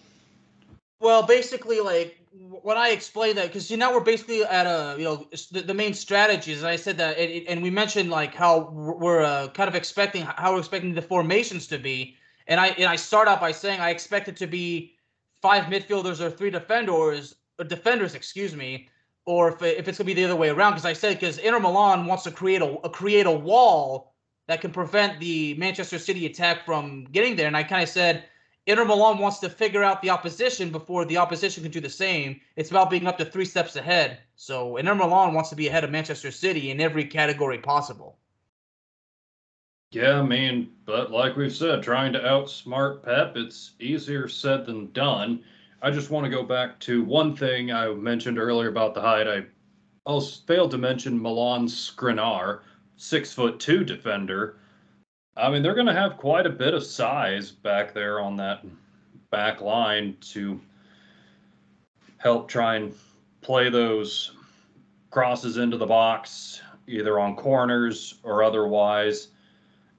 [1.00, 2.20] Well, basically, like
[2.62, 5.74] when I explained that, because you know we're basically at a you know the, the
[5.74, 6.62] main strategies.
[6.64, 10.52] I said that, and, and we mentioned like how we're uh, kind of expecting how
[10.52, 13.90] we're expecting the formations to be, and I and I start out by saying I
[13.90, 14.94] expect it to be
[15.42, 18.88] five midfielders or three defenders or defenders, excuse me,
[19.24, 20.72] or if if it's gonna be the other way around.
[20.72, 24.09] Because I said because Inter Milan wants to create a create a wall
[24.50, 28.24] that can prevent the Manchester City attack from getting there, and I kind of said.
[28.66, 32.40] Inter Milan wants to figure out the opposition before the opposition can do the same.
[32.56, 34.18] It's about being up to three steps ahead.
[34.34, 38.18] So Inter Milan wants to be ahead of Manchester City in every category possible.
[39.92, 44.90] Yeah, I mean, but like we've said, trying to outsmart Pep, it's easier said than
[44.90, 45.44] done.
[45.80, 49.28] I just want to go back to one thing I mentioned earlier about the height.
[49.28, 49.44] I
[50.06, 52.62] also failed to mention Milan Skriniar,
[53.00, 54.56] six foot two defender.
[55.36, 58.64] I mean, they're going to have quite a bit of size back there on that
[59.30, 60.60] back line to
[62.18, 62.94] help try and
[63.40, 64.32] play those
[65.10, 69.28] crosses into the box, either on corners or otherwise.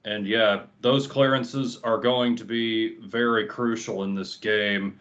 [0.04, 5.00] And yeah, those clearances are going to be very crucial in this game.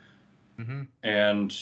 [0.59, 0.83] Mm-hmm.
[1.03, 1.55] And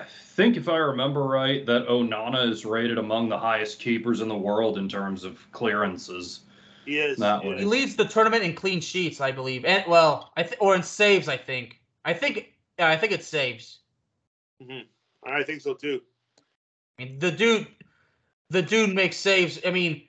[0.00, 4.28] I think if I remember right, that Onana is rated among the highest keepers in
[4.28, 6.40] the world in terms of clearances.
[6.84, 7.18] He is.
[7.18, 7.64] That he way.
[7.64, 11.28] Leads the tournament in clean sheets, I believe, and well, I th- or in saves.
[11.28, 11.80] I think.
[12.04, 12.52] I think.
[12.78, 13.80] Yeah, I think it's saves.
[14.62, 14.86] Mm-hmm.
[15.30, 16.00] I think so too.
[16.98, 17.66] I mean, the dude,
[18.50, 19.60] the dude makes saves.
[19.66, 20.02] I mean,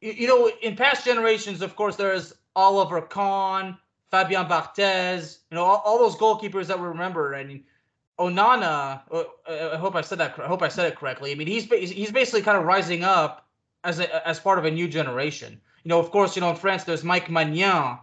[0.00, 3.76] you, you know, in past generations, of course, there's Oliver Kahn,
[4.10, 7.34] Fabian Barthez, you know, all, all those goalkeepers that we remember.
[7.34, 7.64] I mean,
[8.20, 9.00] Onana.
[9.10, 10.38] Uh, I hope I said that.
[10.38, 11.32] I hope I said it correctly.
[11.32, 13.48] I mean, he's he's basically kind of rising up
[13.82, 15.58] as a, as part of a new generation.
[15.84, 17.98] You know, of course, you know in France there's Mike Maignan,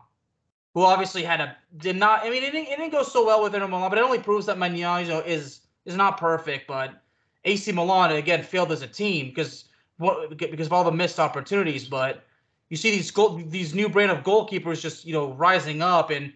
[0.74, 2.26] who obviously had a did not.
[2.26, 4.20] I mean, it didn't, it didn't go so well with Inter Milan, but it only
[4.20, 6.68] proves that Maignan you know, is is not perfect.
[6.68, 7.00] But
[7.46, 9.66] AC Milan again failed as a team because
[9.98, 11.88] what because of all the missed opportunities.
[11.88, 12.24] But
[12.70, 16.34] you see these goal, these new brand of goalkeepers just you know rising up and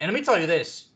[0.00, 0.88] and let me tell you this: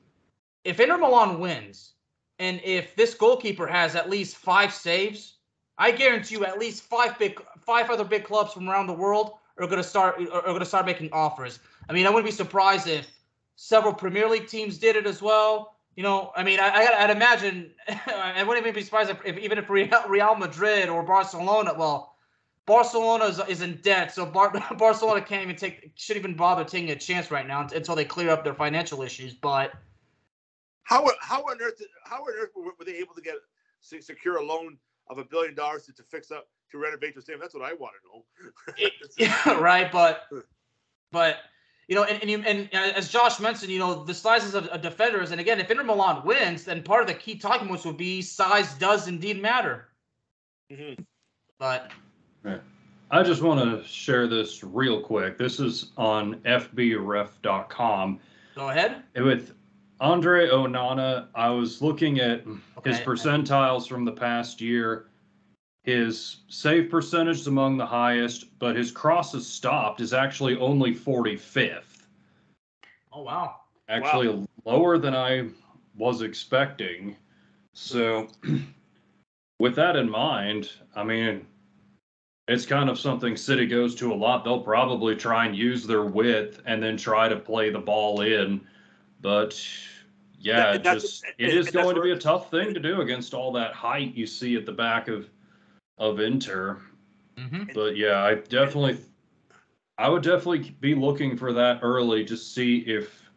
[0.64, 1.92] if Inter Milan wins,
[2.38, 5.34] and if this goalkeeper has at least five saves,
[5.76, 9.32] I guarantee you at least five big five other big clubs from around the world
[9.58, 11.60] are going to start are going to start making offers.
[11.88, 13.06] I mean, I wouldn't be surprised if
[13.56, 15.74] several Premier League teams did it as well.
[15.96, 19.58] You know, I mean, I, would imagine I wouldn't even be surprised if, if even
[19.58, 22.14] if Real Madrid or Barcelona, well,
[22.66, 26.90] Barcelona is, is in debt, so Bar- Barcelona can't even take shouldn't even bother taking
[26.90, 29.34] a chance right now until they clear up their financial issues.
[29.34, 29.72] But
[30.88, 33.34] how how on earth how on earth were they able to get
[33.80, 34.78] secure a loan
[35.10, 37.40] of a billion dollars to, to fix up to renovate the stadium?
[37.40, 38.88] That's what I want to know.
[39.18, 40.24] yeah, right, but
[41.12, 41.36] but
[41.88, 44.80] you know, and and, you, and as Josh mentioned, you know, the sizes of, of
[44.80, 47.98] defenders, and again, if Inter Milan wins, then part of the key talking points would
[47.98, 49.88] be size does indeed matter.
[50.72, 51.02] Mm-hmm.
[51.58, 51.92] But
[53.10, 55.36] I just want to share this real quick.
[55.36, 58.20] This is on FBref.com.
[58.54, 59.02] Go ahead.
[59.16, 59.52] With
[60.00, 62.90] Andre Onana, I was looking at mm, okay.
[62.90, 65.06] his percentiles from the past year.
[65.82, 72.06] His save percentage is among the highest, but his crosses stopped is actually only 45th.
[73.12, 73.56] Oh, wow.
[73.88, 74.46] Actually, wow.
[74.64, 75.48] lower than I
[75.96, 77.16] was expecting.
[77.74, 78.28] So,
[79.58, 81.46] with that in mind, I mean,
[82.48, 84.44] it's kind of something City goes to a lot.
[84.44, 88.60] They'll probably try and use their width and then try to play the ball in.
[89.20, 89.60] But
[90.38, 93.52] yeah, it just it is going to be a tough thing to do against all
[93.52, 95.28] that height you see at the back of
[95.98, 96.80] of Inter.
[97.36, 97.72] Mm-hmm.
[97.74, 98.98] But yeah, I definitely
[99.96, 103.28] I would definitely be looking for that early to see if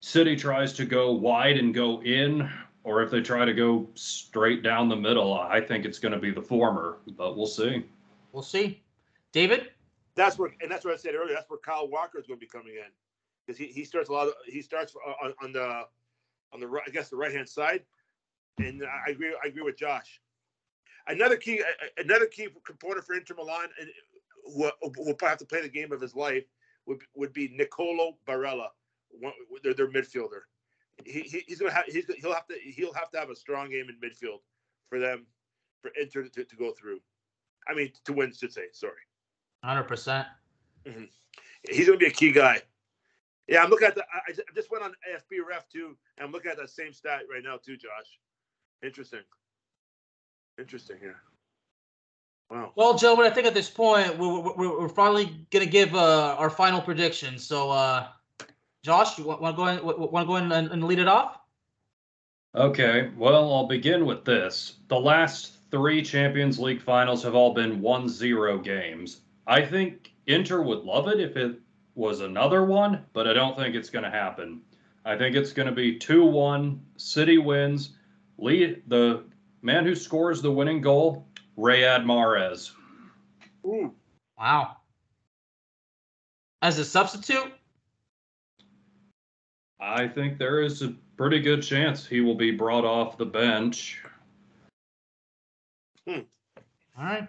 [0.00, 2.48] City tries to go wide and go in
[2.84, 5.34] or if they try to go straight down the middle.
[5.34, 7.84] I think it's going to be the former, but we'll see.
[8.32, 8.82] We'll see.
[9.32, 9.70] David?
[10.14, 11.34] That's where, and that's what I said earlier.
[11.34, 12.90] That's where Kyle Walker is going to be coming in
[13.46, 15.82] because he, he starts a lot of he starts on, on the
[16.52, 17.82] on the right, I guess the right hand side,
[18.58, 20.20] and I agree I agree with Josh.
[21.06, 21.62] Another key
[21.98, 23.90] another key component for Inter Milan and
[24.46, 26.44] will, will have to play the game of his life
[26.86, 28.68] would would be Nicolo Barella,
[29.10, 30.42] one, their, their midfielder.
[31.04, 33.70] He, he, he's gonna have he's he'll have to he'll have to have a strong
[33.70, 34.38] game in midfield
[34.88, 35.26] for them
[35.82, 37.00] for Inter to, to go through.
[37.68, 38.66] I mean, to win, should say.
[38.72, 38.92] Sorry.
[39.62, 40.26] Hundred percent.
[40.86, 41.04] Mm-hmm.
[41.70, 42.60] He's going to be a key guy.
[43.48, 44.02] Yeah, I'm looking at the.
[44.02, 47.42] I just went on AFB Ref too, and I'm looking at that same stat right
[47.44, 48.18] now too, Josh.
[48.82, 49.20] Interesting.
[50.58, 51.16] Interesting here.
[52.50, 52.72] Wow.
[52.76, 56.36] Well, gentlemen, I think at this point we're, we're, we're finally going to give uh,
[56.38, 57.38] our final prediction.
[57.38, 58.08] So, uh,
[58.84, 61.08] Josh, you want, want to go in, want to go in and, and lead it
[61.08, 61.38] off?
[62.54, 63.10] Okay.
[63.16, 64.74] Well, I'll begin with this.
[64.88, 69.22] The last three Champions League finals have all been 1 0 games.
[69.46, 71.58] I think Inter would love it if it
[71.94, 74.60] was another one, but I don't think it's going to happen.
[75.04, 76.80] I think it's going to be 2 1.
[76.96, 77.96] City wins.
[78.38, 79.24] Lead the
[79.62, 81.26] man who scores the winning goal,
[81.58, 82.72] Riyad Mahrez.
[83.64, 83.92] Ooh.
[84.38, 84.76] Wow.
[86.62, 87.52] As a substitute?
[89.80, 94.02] I think there is a pretty good chance he will be brought off the bench.
[96.06, 96.20] Hmm.
[96.98, 97.28] All right.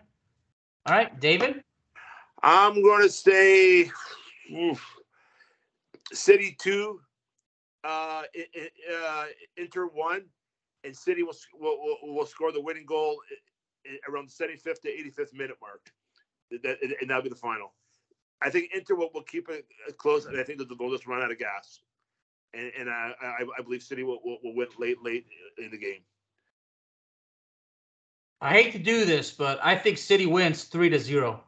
[0.85, 1.61] All right, David.
[2.41, 3.91] I'm going to say
[4.51, 4.83] oof,
[6.13, 6.99] City two,
[7.83, 8.23] uh,
[8.93, 9.25] uh,
[9.57, 10.25] Inter one,
[10.83, 13.17] and City will, will, will score the winning goal
[14.09, 15.91] around the 75th to 85th minute mark.
[16.63, 17.73] That, and that'll be the final.
[18.41, 19.65] I think Inter will, will keep it
[19.97, 21.79] close, and I think that they'll just run out of gas.
[22.53, 25.25] And, and I, I, I believe City will, will, will win late, late
[25.57, 26.01] in the game.
[28.41, 31.43] I hate to do this, but I think City wins three to zero.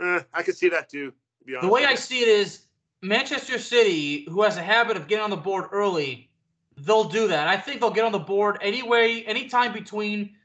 [0.00, 1.12] Eh, I can see that too.
[1.60, 2.62] The way I see it is
[3.02, 6.28] Manchester City, who has a habit of getting on the board early,
[6.76, 7.48] they'll do that.
[7.48, 10.36] I think they'll get on the board anyway, anytime between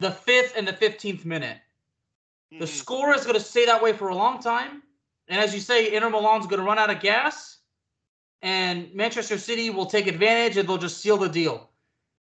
[0.00, 1.58] the fifth and the fifteenth minute.
[2.52, 2.60] Mm.
[2.60, 4.82] The score is going to stay that way for a long time,
[5.28, 7.58] and as you say, Inter Milan's going to run out of gas,
[8.42, 11.70] and Manchester City will take advantage and they'll just seal the deal.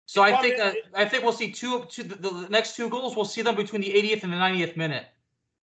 [0.06, 3.16] So I think that I think we'll see two, two the, the, next two goals.
[3.16, 5.06] We'll see them between the 80th and the 90th minute.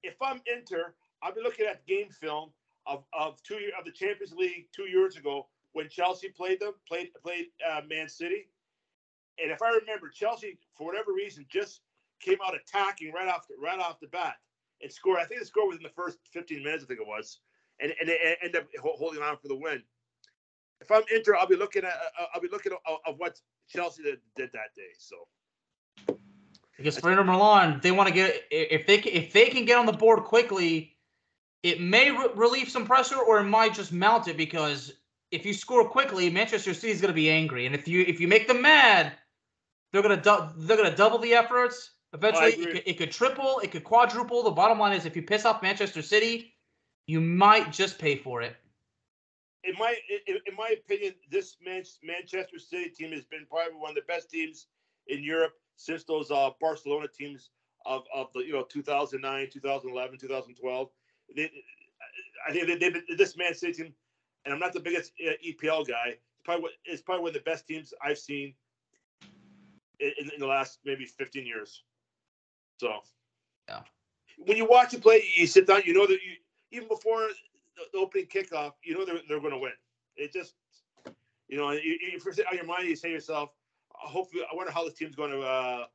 [0.04, 2.52] If I'm Inter, I'll been looking at game film.
[2.88, 7.10] of of two of the Champions League two years ago when Chelsea played them, played
[7.24, 8.48] played uh, Man City,
[9.42, 11.82] and if I remember, Chelsea for whatever reason just
[12.20, 14.36] came out attacking right off the, right off the bat
[14.82, 15.20] and scored.
[15.20, 16.84] I think they scored within the first 15 minutes.
[16.84, 17.40] I think it was,
[17.80, 19.82] and and they ended up holding on for the win.
[20.82, 24.04] If I'm Inter, I'll be looking at uh, I'll be looking at, of what Chelsea
[24.04, 24.92] did, did that day.
[24.98, 25.16] So.
[26.78, 29.86] Because for Inter Milan, they want to get if they if they can get on
[29.86, 30.96] the board quickly,
[31.64, 34.94] it may re- relieve some pressure or it might just mount it because
[35.32, 38.20] if you score quickly, Manchester City is going to be angry, and if you if
[38.20, 39.14] you make them mad,
[39.92, 41.92] they're gonna du- they're gonna double the efforts.
[42.14, 44.44] Eventually, it could, it could triple, it could quadruple.
[44.44, 46.54] The bottom line is, if you piss off Manchester City,
[47.08, 48.58] you might just pay for it.
[49.64, 49.96] In my
[50.28, 54.02] in, in my opinion, this Man- Manchester City team has been probably one of the
[54.08, 54.68] best teams
[55.08, 57.52] in Europe since those uh, Barcelona teams
[57.86, 60.90] of, of the you know 2009, 2011, 2012.
[61.36, 61.52] They,
[62.48, 63.94] I think they, they, this Man City team,
[64.46, 66.10] and I'm not the biggest uh, EPL guy.
[66.10, 68.54] It's probably it's probably one of the best teams I've seen
[70.00, 71.84] in, in the last maybe 15 years.
[72.78, 73.00] So,
[73.70, 73.82] yeah.
[74.38, 75.82] When you watch a play, you sit down.
[75.86, 76.36] You know that you
[76.72, 77.28] even before
[77.94, 79.74] the opening kickoff, you know they're they're going to win.
[80.16, 80.56] It just,
[81.48, 82.20] you know, you, you,
[82.50, 83.52] on your mind, you say to yourself,
[83.90, 85.86] hopefully, I wonder how this team's going to uh,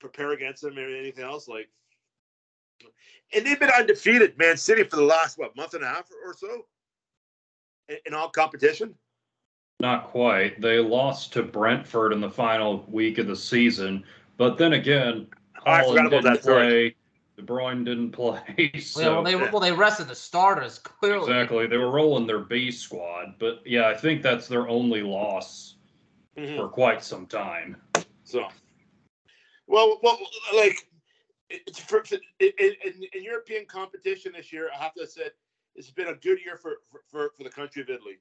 [0.00, 1.48] prepare against them or anything else.
[1.48, 1.68] Like,
[3.34, 6.34] and they've been undefeated, Man City, for the last what month and a half or
[6.34, 6.66] so
[7.88, 8.94] in, in all competition.
[9.80, 10.60] Not quite.
[10.60, 14.04] They lost to Brentford in the final week of the season,
[14.38, 15.26] but then again,
[15.66, 16.94] Haaland didn't play.
[17.36, 18.72] De Bruyne didn't play.
[18.80, 19.14] So.
[19.14, 21.30] Well, they well they rested the starters clearly.
[21.30, 25.74] Exactly, they were rolling their B squad, but yeah, I think that's their only loss
[26.38, 26.56] mm-hmm.
[26.56, 27.76] for quite some time.
[28.24, 28.48] So,
[29.66, 30.18] well, well,
[30.54, 30.88] like
[31.74, 32.74] for, for in, in,
[33.12, 35.28] in, European competition this year, I have to say
[35.74, 36.78] it's been a good year for,
[37.10, 38.18] for, for the country of Italy.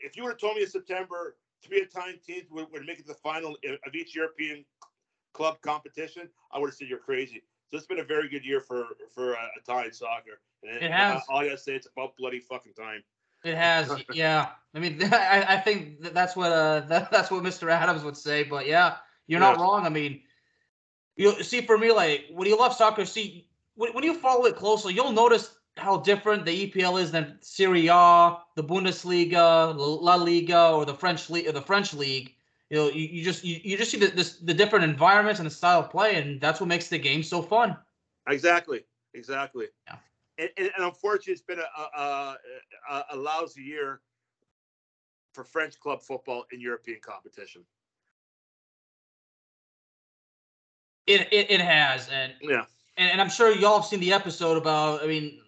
[0.00, 3.02] If you would have told me in September three Italian teams would, would make it
[3.02, 3.56] to the final
[3.86, 4.64] of each European
[5.32, 7.42] club competition, I would have said you're crazy.
[7.70, 10.40] So it's been a very good year for for uh, Italian soccer.
[10.62, 11.22] And it has.
[11.28, 13.02] All I gotta say, it's about bloody fucking time.
[13.44, 14.50] It has, yeah.
[14.74, 17.70] I mean, I, I think that's what uh that, that's what Mr.
[17.70, 18.42] Adams would say.
[18.42, 18.96] But yeah,
[19.26, 19.50] you're yeah.
[19.50, 19.84] not wrong.
[19.84, 20.22] I mean,
[21.16, 24.56] you see, for me, like when you love soccer, see when, when you follow it
[24.56, 30.70] closely, you'll notice how different the EPL is than Serie A, the Bundesliga, La Liga,
[30.70, 32.34] or the French league, or the French league.
[32.70, 35.46] You know, you, you just you, you just see the this, the different environments and
[35.46, 37.76] the style of play, and that's what makes the game so fun.
[38.28, 38.84] Exactly,
[39.14, 39.66] exactly.
[39.86, 39.96] Yeah
[40.38, 42.36] and, and, unfortunately, it's been a, a,
[42.90, 44.00] a, a lousy year
[45.32, 47.62] for French club football in European competition.
[51.06, 52.64] It, it, it has, and yeah,
[52.96, 55.02] and, and I'm sure y'all have seen the episode about.
[55.02, 55.40] I mean,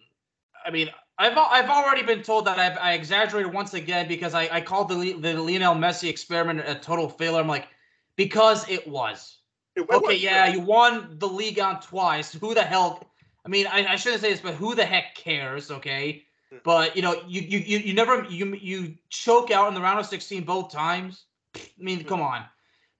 [0.66, 4.48] I mean, I've I've already been told that I've I exaggerated once again because I
[4.52, 7.40] I called the the Lionel Messi experiment a total failure.
[7.40, 7.68] I'm like,
[8.16, 9.38] because it was.
[9.76, 12.32] It, okay, was, yeah, you won the league on twice.
[12.32, 13.10] Who the hell?
[13.44, 15.70] I mean, I, I shouldn't say this, but who the heck cares?
[15.70, 16.58] Okay, hmm.
[16.64, 20.00] but you know, you you you, you never you you choke out in the round
[20.00, 21.24] of 16 both times.
[21.54, 22.44] I mean, come on.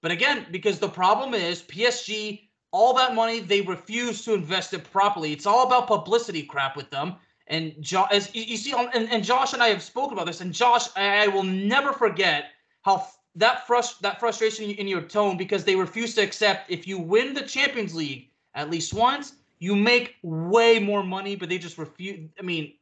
[0.01, 4.89] But again, because the problem is PSG, all that money they refuse to invest it
[4.91, 5.31] properly.
[5.31, 7.15] It's all about publicity crap with them.
[7.47, 10.41] And jo- as you, you see, and, and Josh and I have spoken about this.
[10.41, 12.51] And Josh, I, I will never forget
[12.81, 16.97] how that frust- that frustration in your tone because they refuse to accept if you
[16.99, 21.77] win the Champions League at least once you make way more money, but they just
[21.77, 22.29] refuse.
[22.39, 22.73] I mean,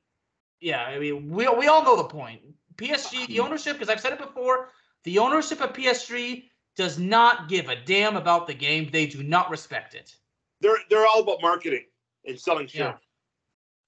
[0.59, 2.41] yeah, I mean, we, we all know the point.
[2.75, 3.45] PSG, the mm.
[3.45, 4.69] ownership, because I've said it before,
[5.03, 6.45] the ownership of PSG
[6.75, 8.89] does not give a damn about the game.
[8.91, 10.15] They do not respect it.
[10.61, 11.85] They're they're all about marketing
[12.25, 12.81] and selling shit.
[12.81, 12.95] Yeah.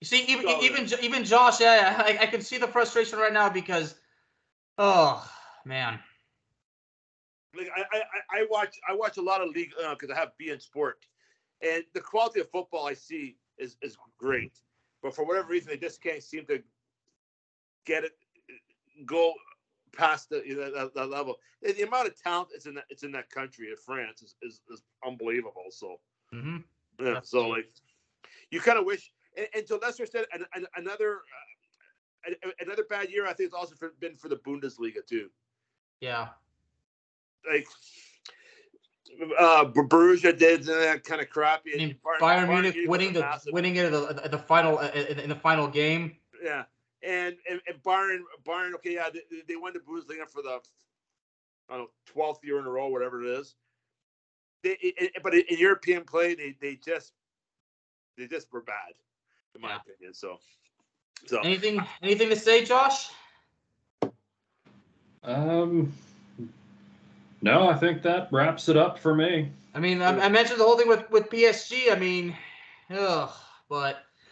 [0.02, 3.34] You see, even so, even even Josh, yeah, I, I can see the frustration right
[3.34, 3.96] now because,
[4.78, 5.28] oh
[5.66, 6.00] man.
[7.58, 10.32] Like I, I, I watch I watch a lot of league because uh, I have
[10.40, 11.00] beIN Sport,
[11.62, 14.60] and the quality of football I see is is great,
[15.02, 16.62] but for whatever reason, they just can't seem to
[17.86, 18.12] get it
[19.06, 19.34] go
[19.98, 21.38] past the you that, that level.
[21.66, 24.36] And the amount of talent it's in that it's in that country of France is,
[24.42, 25.66] is, is unbelievable.
[25.72, 26.00] So
[26.34, 26.58] mm-hmm.
[27.00, 27.68] yeah, so like
[28.52, 29.12] you kind of wish.
[29.36, 31.20] And, and to lesser extent, an, an, another
[32.28, 33.26] uh, another bad year.
[33.26, 35.30] I think it's also for, been for the Bundesliga too.
[36.02, 36.30] Yeah,
[37.50, 37.68] like
[39.40, 41.72] uh, Borussia did that kind of crappy.
[41.74, 45.30] I mean, Bayern, Bayern Munich winning the winning it the, the final uh, in, in,
[45.30, 46.18] the final game.
[46.44, 46.64] Yeah,
[47.04, 50.60] and and, and Bayern Bayern okay yeah they, they won the Bundesliga for the
[51.70, 53.56] I don't know twelfth year in a row whatever it is.
[54.64, 57.14] They it, but in European play they they just
[58.18, 58.94] they just were bad
[59.56, 59.78] in my yeah.
[59.78, 60.14] opinion.
[60.14, 60.40] So
[61.26, 63.10] So Anything anything to say, Josh?
[65.24, 65.92] Um,
[67.42, 69.52] no, I think that wraps it up for me.
[69.74, 71.92] I mean, I, I mentioned the whole thing with with PSG.
[71.92, 72.36] I mean,
[72.90, 73.32] ugh,
[73.70, 74.06] but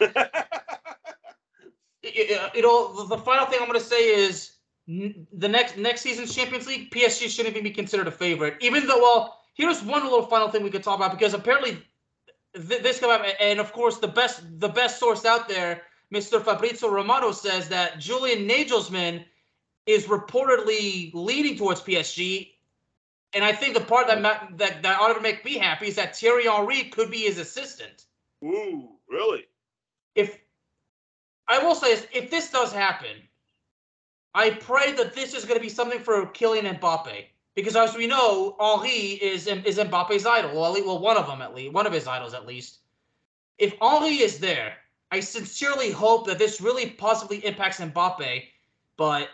[2.14, 4.56] you, know, the final thing I'm going to say is
[4.88, 8.56] n- the next next season's Champions League, PSG shouldn't even be considered a favorite.
[8.60, 11.82] Even though, well, here's one little final thing we could talk about because apparently
[12.54, 16.40] th- this come out, and of course the best the best source out there, Mr.
[16.40, 19.24] Fabrizio Romano, says that Julian Nagelsmann
[19.86, 22.52] is reportedly leaning towards PSG.
[23.34, 25.96] And I think the part that ma- that that ought to make me happy is
[25.96, 28.06] that Thierry Henry could be his assistant
[28.44, 29.46] Ooh, really?
[30.14, 30.38] if
[31.48, 33.16] I will say this, if this does happen,
[34.34, 38.06] I pray that this is going to be something for Kylian Mbappe because as we
[38.06, 40.60] know, Henry is is Mbappe's idol.
[40.60, 42.80] Well, well, one of them at least, one of his idols at least.
[43.58, 44.74] If Henry is there,
[45.10, 48.44] I sincerely hope that this really positively impacts Mbappe,
[48.98, 49.30] but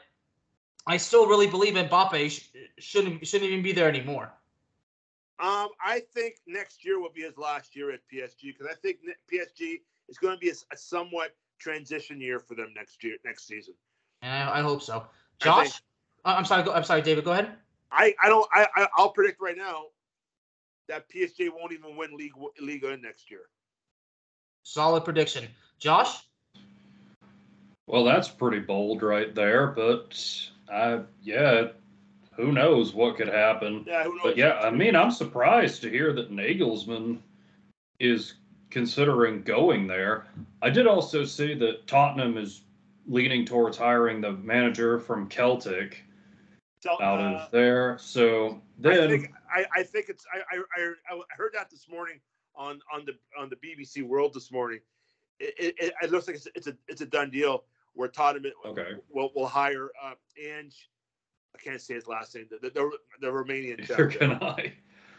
[0.87, 2.49] I still really believe Mbappe sh-
[2.79, 4.33] shouldn't shouldn't even be there anymore.
[5.41, 8.99] Um, I think next year will be his last year at PSG because I think
[9.33, 13.47] PSG is going to be a, a somewhat transition year for them next year, next
[13.47, 13.75] season.
[14.23, 15.07] And I, I hope so.
[15.41, 15.75] Josh, think-
[16.25, 16.63] Uh, I'm sorry.
[16.65, 17.25] Go, I'm sorry, David.
[17.25, 17.53] Go ahead.
[17.91, 19.85] I, I don't I, I I'll predict right now
[20.89, 23.43] that PSG won't even win league Liga next year.
[24.63, 25.47] Solid prediction.
[25.79, 26.23] Josh.
[27.87, 30.19] Well, that's pretty bold right there, but
[30.73, 31.69] I, yeah,
[32.37, 33.85] who knows what could happen.
[33.87, 34.21] Yeah, who knows?
[34.23, 37.19] But yeah, I mean, I'm surprised to hear that Nagelsmann
[37.99, 38.35] is
[38.73, 40.27] considering going there.
[40.63, 42.63] I did also see that Tottenham is
[43.07, 46.03] leaning towards hiring the manager from Celtic
[46.81, 47.99] So, out uh, of there.
[48.01, 51.87] So I then, think I, I think it's I, I I I heard that this
[51.89, 52.19] morning
[52.57, 54.81] on on the on the BBC World this morning.
[55.39, 58.93] It, it, it looks like it's, it's a it's a done deal where Tottenham Okay.
[59.11, 60.89] will will hire uh, Ange.
[61.55, 62.47] I can't say his last name.
[62.51, 63.79] The the, the Romanian.
[63.81, 64.73] neither can I.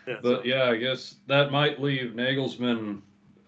[0.08, 3.02] Yeah, But so- yeah, I guess that might leave Nagelsmann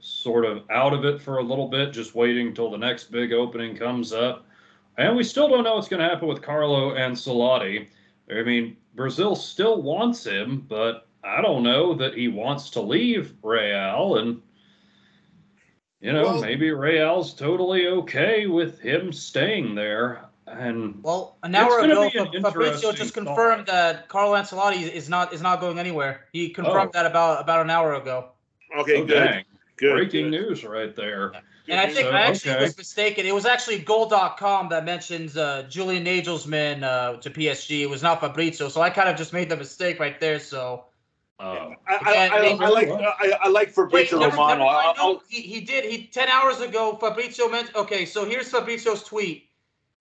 [0.05, 3.33] sort of out of it for a little bit, just waiting till the next big
[3.33, 4.45] opening comes up.
[4.97, 7.87] And we still don't know what's going to happen with Carlo Ancelotti.
[8.31, 13.33] I mean, Brazil still wants him, but I don't know that he wants to leave
[13.43, 14.17] Real.
[14.17, 14.41] And,
[15.99, 20.25] you know, Well- maybe Real's totally okay with him staying there.
[20.47, 23.25] And Well, an hour ago, be an Fa- Fabrizio interesting just thought.
[23.25, 26.27] confirmed that Carlo Ancelotti is not is not going anywhere.
[26.33, 26.91] He confirmed Oh.
[26.93, 28.29] that about about an hour ago.
[28.77, 29.43] Okay, oh, good, dang,
[29.77, 29.93] good.
[29.93, 30.41] breaking good.
[30.41, 31.31] news right there.
[31.67, 32.63] And I think So, I actually okay.
[32.63, 33.25] was mistaken.
[33.25, 37.81] It was actually Goal.com that mentions uh, Julian Nagelsmann uh, to PSG.
[37.81, 40.39] It was not Fabrizio, so I kind of just made the mistake right there.
[40.39, 40.85] So
[41.39, 44.63] Uh, I, I, I, I like I, I like Fabrizio never, Romano.
[44.65, 44.97] never mind.
[44.97, 45.83] No, he, he did.
[45.85, 46.95] He ten hours ago.
[47.01, 48.05] Fabrizio meant okay.
[48.05, 49.49] So here's Fabrizio's tweet.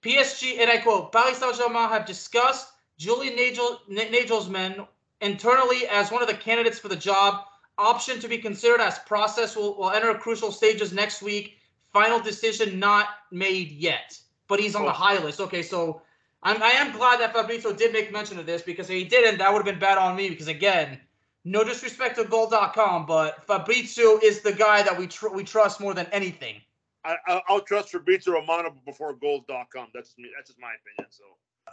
[0.02, 2.68] PSG and I quote: Paris Saint-Germain have discussed
[2.98, 4.86] Julian Nagel, N- Nagelsmann
[5.20, 7.44] internally as one of the candidates for the job.
[7.78, 11.58] Option to be considered as process will, will enter crucial stages next week.
[11.92, 14.18] Final decision not made yet,
[14.48, 15.40] but he's on the high list.
[15.40, 16.02] Okay, so
[16.42, 19.38] I'm, I am glad that Fabrizio did make mention of this because if he didn't,
[19.38, 20.28] that would have been bad on me.
[20.28, 21.00] Because again,
[21.44, 25.94] no disrespect to Goal.com, but Fabrizio is the guy that we tr- we trust more
[25.94, 26.60] than anything.
[27.04, 29.88] I, I- I'll trust Fabrizio Romano before Goals.com.
[29.92, 30.30] That's me.
[30.36, 31.10] That's just my opinion.
[31.10, 31.24] So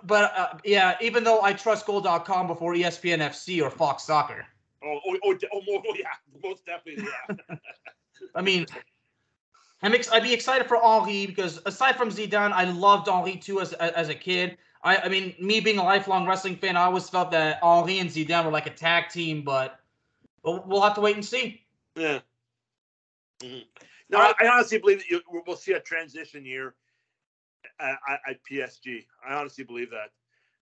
[0.04, 4.46] But uh, yeah, even though I trust Goal.com before ESPN FC or Fox Soccer,
[4.84, 6.08] oh oh oh, oh, oh, oh, yeah,
[6.44, 7.56] most definitely yeah.
[8.36, 8.66] I mean,
[9.82, 13.62] I'm ex- I'd be excited for Henry because aside from Zidane, I loved Henry too
[13.62, 14.58] as as a kid.
[14.84, 18.10] I, I mean, me being a lifelong wrestling fan, I always felt that Henry and
[18.10, 19.80] Zidane were like a tag team, but
[20.44, 21.62] we'll, we'll have to wait and see.
[21.96, 22.20] Yeah.
[23.42, 23.66] Mhm.
[24.10, 26.76] No, I, I honestly believe that you, we'll see a transition year
[27.80, 29.06] at, at PSG.
[29.28, 30.10] I honestly believe that.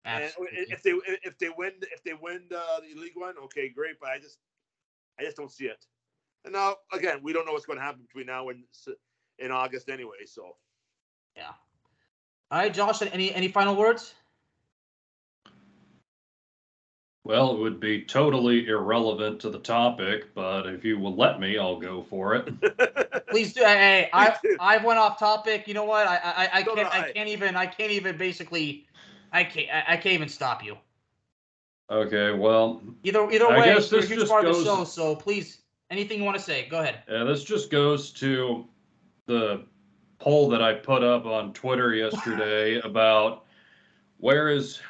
[0.08, 0.92] And if they
[1.24, 4.00] if they win if they win uh, the league one, okay, great.
[4.00, 4.40] But I just
[5.20, 5.86] I just don't see it.
[6.46, 8.64] And now again, we don't know what's going to happen between now and
[9.40, 10.26] in August anyway.
[10.26, 10.56] So
[11.36, 11.52] Yeah.
[12.52, 13.02] All right, Josh.
[13.02, 14.14] Any any final words?
[17.26, 21.58] Well, it would be totally irrelevant to the topic, but if you will let me,
[21.58, 23.28] I'll go for it.
[23.30, 23.64] Please do.
[23.66, 24.56] Hey, I too.
[24.62, 25.68] I went off topic.
[25.68, 26.08] You know what?
[26.08, 27.12] I I, I can't I I.
[27.12, 28.86] can't even I can't even basically
[29.32, 30.78] I can't I, I can't even stop you.
[31.90, 34.64] Okay, well, Either either I way, guess you're a this huge just part of the
[34.64, 34.84] show.
[34.84, 35.60] So please,
[35.90, 37.04] anything you want to say, go ahead.
[37.10, 38.66] uh, this just goes to
[39.26, 39.64] the
[40.20, 43.46] poll that I put up on Twitter yesterday about
[44.18, 44.82] where is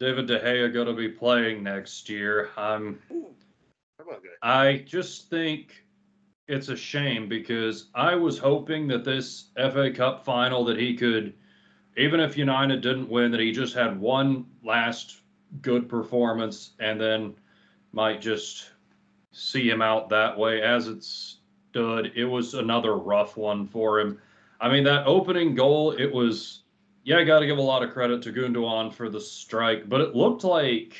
[0.00, 2.50] David De Gea going to be playing next year.
[2.56, 3.34] I'm Ooh,
[3.98, 4.46] how about that?
[4.46, 5.84] I just think
[6.48, 11.34] it's a shame because I was hoping that this FA Cup final that he could,
[11.96, 15.20] even if United didn't win, that he just had one last
[15.62, 17.34] good performance and then
[17.92, 18.70] might just
[19.32, 20.62] see him out that way.
[20.62, 24.18] As it stood, it was another rough one for him.
[24.60, 26.62] I mean, that opening goal, it was,
[27.04, 30.00] yeah, I got to give a lot of credit to Gundogan for the strike, but
[30.00, 30.96] it looked like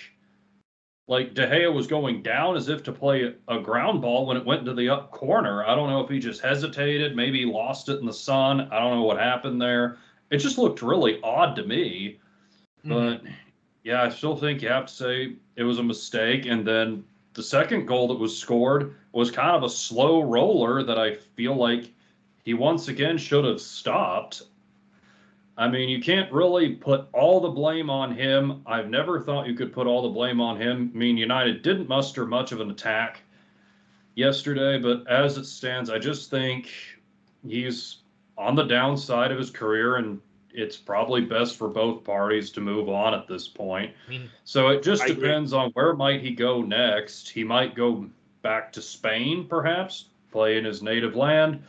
[1.07, 4.45] like De Gea was going down as if to play a ground ball when it
[4.45, 5.63] went into the up corner.
[5.65, 8.63] I don't know if he just hesitated, maybe lost it in the sun.
[8.73, 9.99] I don't know what happened there.
[10.31, 12.18] It just looked really odd to me.
[12.85, 12.89] Mm-hmm.
[12.89, 13.33] But
[13.83, 16.47] yeah, I still think you have to say it was a mistake.
[16.47, 17.05] And then
[17.35, 21.55] the second goal that was scored was kind of a slow roller that I feel
[21.55, 21.93] like
[22.45, 24.43] he once again should have stopped.
[25.57, 28.62] I mean, you can't really put all the blame on him.
[28.66, 30.91] I've never thought you could put all the blame on him.
[30.93, 33.22] I mean, United didn't muster much of an attack
[34.16, 36.70] yesterday, but as it stands, I just think
[37.47, 37.99] he's
[38.37, 40.20] on the downside of his career, and
[40.53, 43.93] it's probably best for both parties to move on at this point.
[44.07, 45.64] I mean, so it just I depends agree.
[45.64, 47.28] on where might he go next.
[47.28, 48.07] He might go
[48.43, 51.62] back to Spain, perhaps, play in his native land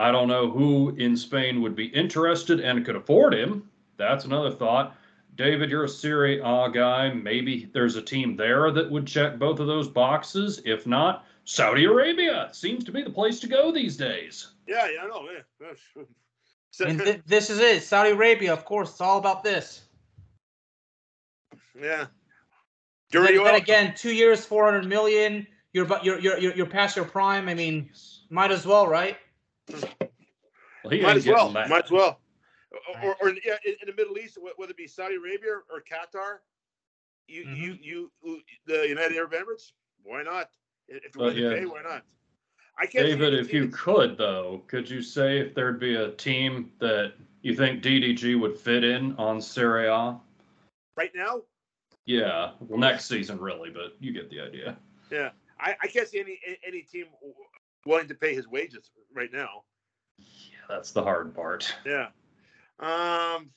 [0.00, 3.68] I don't know who in Spain would be interested and could afford him.
[3.98, 4.96] That's another thought.
[5.40, 7.10] David, you're a Serie A guy.
[7.14, 10.60] Maybe there's a team there that would check both of those boxes.
[10.66, 14.48] If not, Saudi Arabia seems to be the place to go these days.
[14.68, 15.26] Yeah, yeah, I know.
[15.62, 16.04] Yeah.
[16.86, 17.82] and th- this is it.
[17.82, 18.90] Saudi Arabia, of course.
[18.90, 19.80] It's all about this.
[21.74, 22.04] Yeah.
[23.10, 25.46] Then, then again, two years, four hundred million.
[25.72, 27.48] You're you're you're you're past your prime.
[27.48, 27.88] I mean,
[28.28, 29.16] might as well, right?
[29.70, 29.78] Hmm.
[30.84, 31.50] Well, might as well.
[31.50, 32.20] Might as well.
[33.02, 36.38] Or, or, yeah, in, the Middle East, whether it be Saudi Arabia or Qatar,
[37.26, 37.82] you mm-hmm.
[37.82, 39.72] you you the United Arab Emirates.
[40.02, 40.50] Why not?
[40.88, 41.54] If yeah.
[41.54, 42.02] pay, why not?
[42.78, 43.06] I can't.
[43.06, 47.54] David, if you could though, could you say if there'd be a team that you
[47.54, 50.18] think DDG would fit in on Serie A?
[50.96, 51.42] Right now?
[52.06, 52.52] Yeah.
[52.60, 54.76] Well, next season, really, but you get the idea.
[55.10, 57.06] Yeah, I, I can't see any any team
[57.86, 59.64] willing to pay his wages right now.
[60.18, 61.74] Yeah, that's the hard part.
[61.84, 62.08] Yeah.
[62.80, 63.50] Um.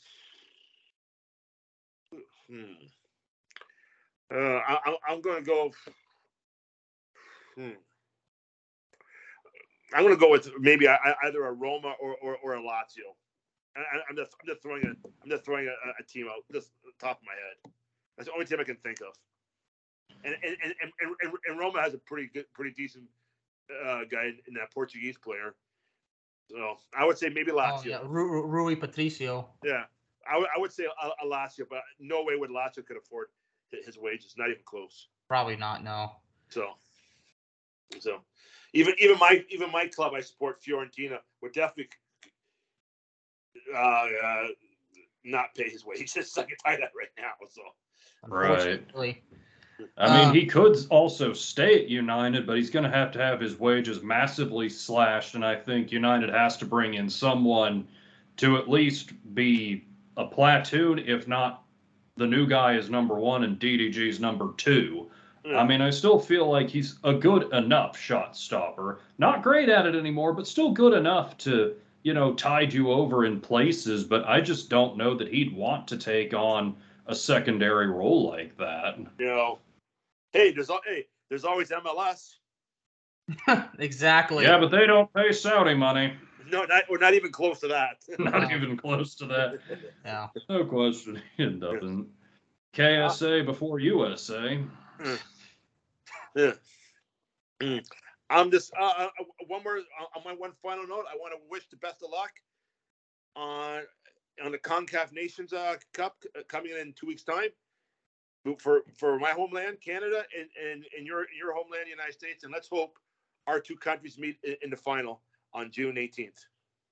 [2.50, 2.74] Hmm.
[4.34, 5.72] Uh, I, I'm going to go.
[7.56, 7.70] Hmm.
[9.94, 13.16] I'm going to go with maybe either a Roma or or, or a Lazio.
[13.76, 14.90] I, am just I'm just throwing a
[15.24, 17.74] I'm just throwing a, a team out just top of my head.
[18.18, 19.14] That's the only team I can think of.
[20.26, 23.06] And and, and, and, and Roma has a pretty good, pretty decent
[23.86, 25.56] uh, guy in that Portuguese player.
[26.50, 27.72] So I would say maybe Lazio.
[27.78, 28.00] Oh, yeah.
[28.04, 29.50] Ru- Rui Patricio.
[29.64, 29.84] Yeah,
[30.28, 33.28] I, w- I would say a, a Lazio, but no way would Lazio could afford
[33.86, 34.36] his wages.
[34.38, 35.08] Not even close.
[35.28, 35.84] Probably not.
[35.84, 36.12] No.
[36.50, 36.74] So,
[38.00, 38.20] so
[38.74, 41.90] even even my even my club I support Fiorentina would definitely
[43.76, 44.48] uh, uh,
[45.24, 46.34] not pay his wages.
[46.38, 47.32] I can tell you that right now.
[47.50, 47.62] So.
[48.28, 48.86] Right.
[49.98, 53.20] I mean, um, he could also stay at United, but he's going to have to
[53.20, 55.36] have his wages massively slashed.
[55.36, 57.88] And I think United has to bring in someone
[58.38, 59.86] to at least be
[60.18, 61.64] a platoon, if not
[62.18, 65.10] the new guy is number one and DDG's number two.
[65.46, 65.58] Yeah.
[65.58, 69.00] I mean, I still feel like he's a good enough shot stopper.
[69.18, 73.26] Not great at it anymore, but still good enough to, you know, tide you over
[73.26, 74.04] in places.
[74.04, 76.76] But I just don't know that he'd want to take on
[77.08, 78.98] a secondary role like that.
[79.20, 79.60] You know,
[80.34, 82.36] hey, there's hey, there's always MLS.
[83.80, 84.44] exactly.
[84.44, 86.14] Yeah, but they don't pay Saudi money.
[86.52, 88.04] No, not, we're not even close to that.
[88.20, 89.60] not even close to that.
[90.06, 90.28] Yeah.
[90.50, 91.22] No question.
[91.38, 92.08] It doesn't.
[92.74, 94.60] KSA before USA.
[95.00, 95.20] Mm.
[96.36, 96.52] Yeah.
[97.62, 97.86] Mm.
[98.30, 99.10] I'm just uh, uh,
[99.48, 101.06] one more uh, on my one final note.
[101.10, 102.32] I want to wish the best of luck
[103.36, 103.84] on
[104.44, 107.50] on the Concacaf Nations uh, Cup uh, coming in in two weeks' time
[108.60, 112.68] for for my homeland, Canada, and and, and your your homeland, United States, and let's
[112.68, 112.98] hope
[113.48, 115.22] our two countries meet in, in the final
[115.54, 116.46] on June 18th.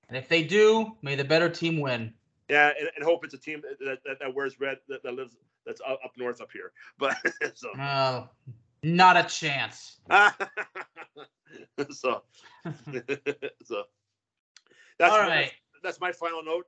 [0.08, 2.12] And if they do, may the better team win.
[2.48, 5.36] Yeah, and, and hope it's a team that, that, that wears red that, that lives
[5.64, 6.72] that's up, north up here.
[6.98, 7.16] But
[7.54, 8.26] so uh,
[8.82, 9.98] not a chance.
[11.90, 12.22] so
[13.64, 13.84] so
[14.98, 15.52] that's all right.
[15.82, 16.66] That's, that's my final note.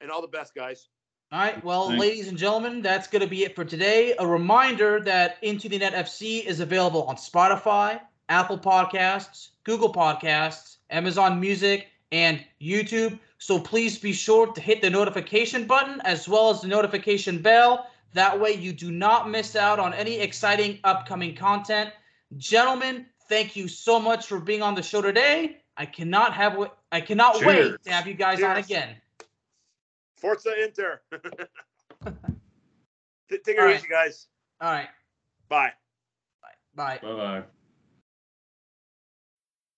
[0.00, 0.88] And all the best, guys.
[1.32, 1.62] All right.
[1.64, 2.00] Well, Thanks.
[2.00, 4.14] ladies and gentlemen, that's going to be it for today.
[4.20, 10.76] A reminder that Into the Net FC is available on Spotify, Apple Podcasts, Google Podcasts,
[10.90, 13.18] Amazon Music, and YouTube.
[13.38, 17.90] So please be sure to hit the notification button as well as the notification bell.
[18.12, 21.90] That way you do not miss out on any exciting upcoming content.
[22.36, 25.58] Gentlemen, thank you so much for being on the show today.
[25.76, 27.46] I cannot have I cannot Cheers.
[27.46, 28.96] wait to have you guys on again.
[30.16, 31.00] Forza Inter.
[33.28, 34.28] Take it All easy, guys.
[34.60, 34.88] All right.
[35.48, 35.72] Bye.
[36.74, 36.98] Bye.
[37.00, 37.00] Bye.
[37.02, 37.42] Bye bye.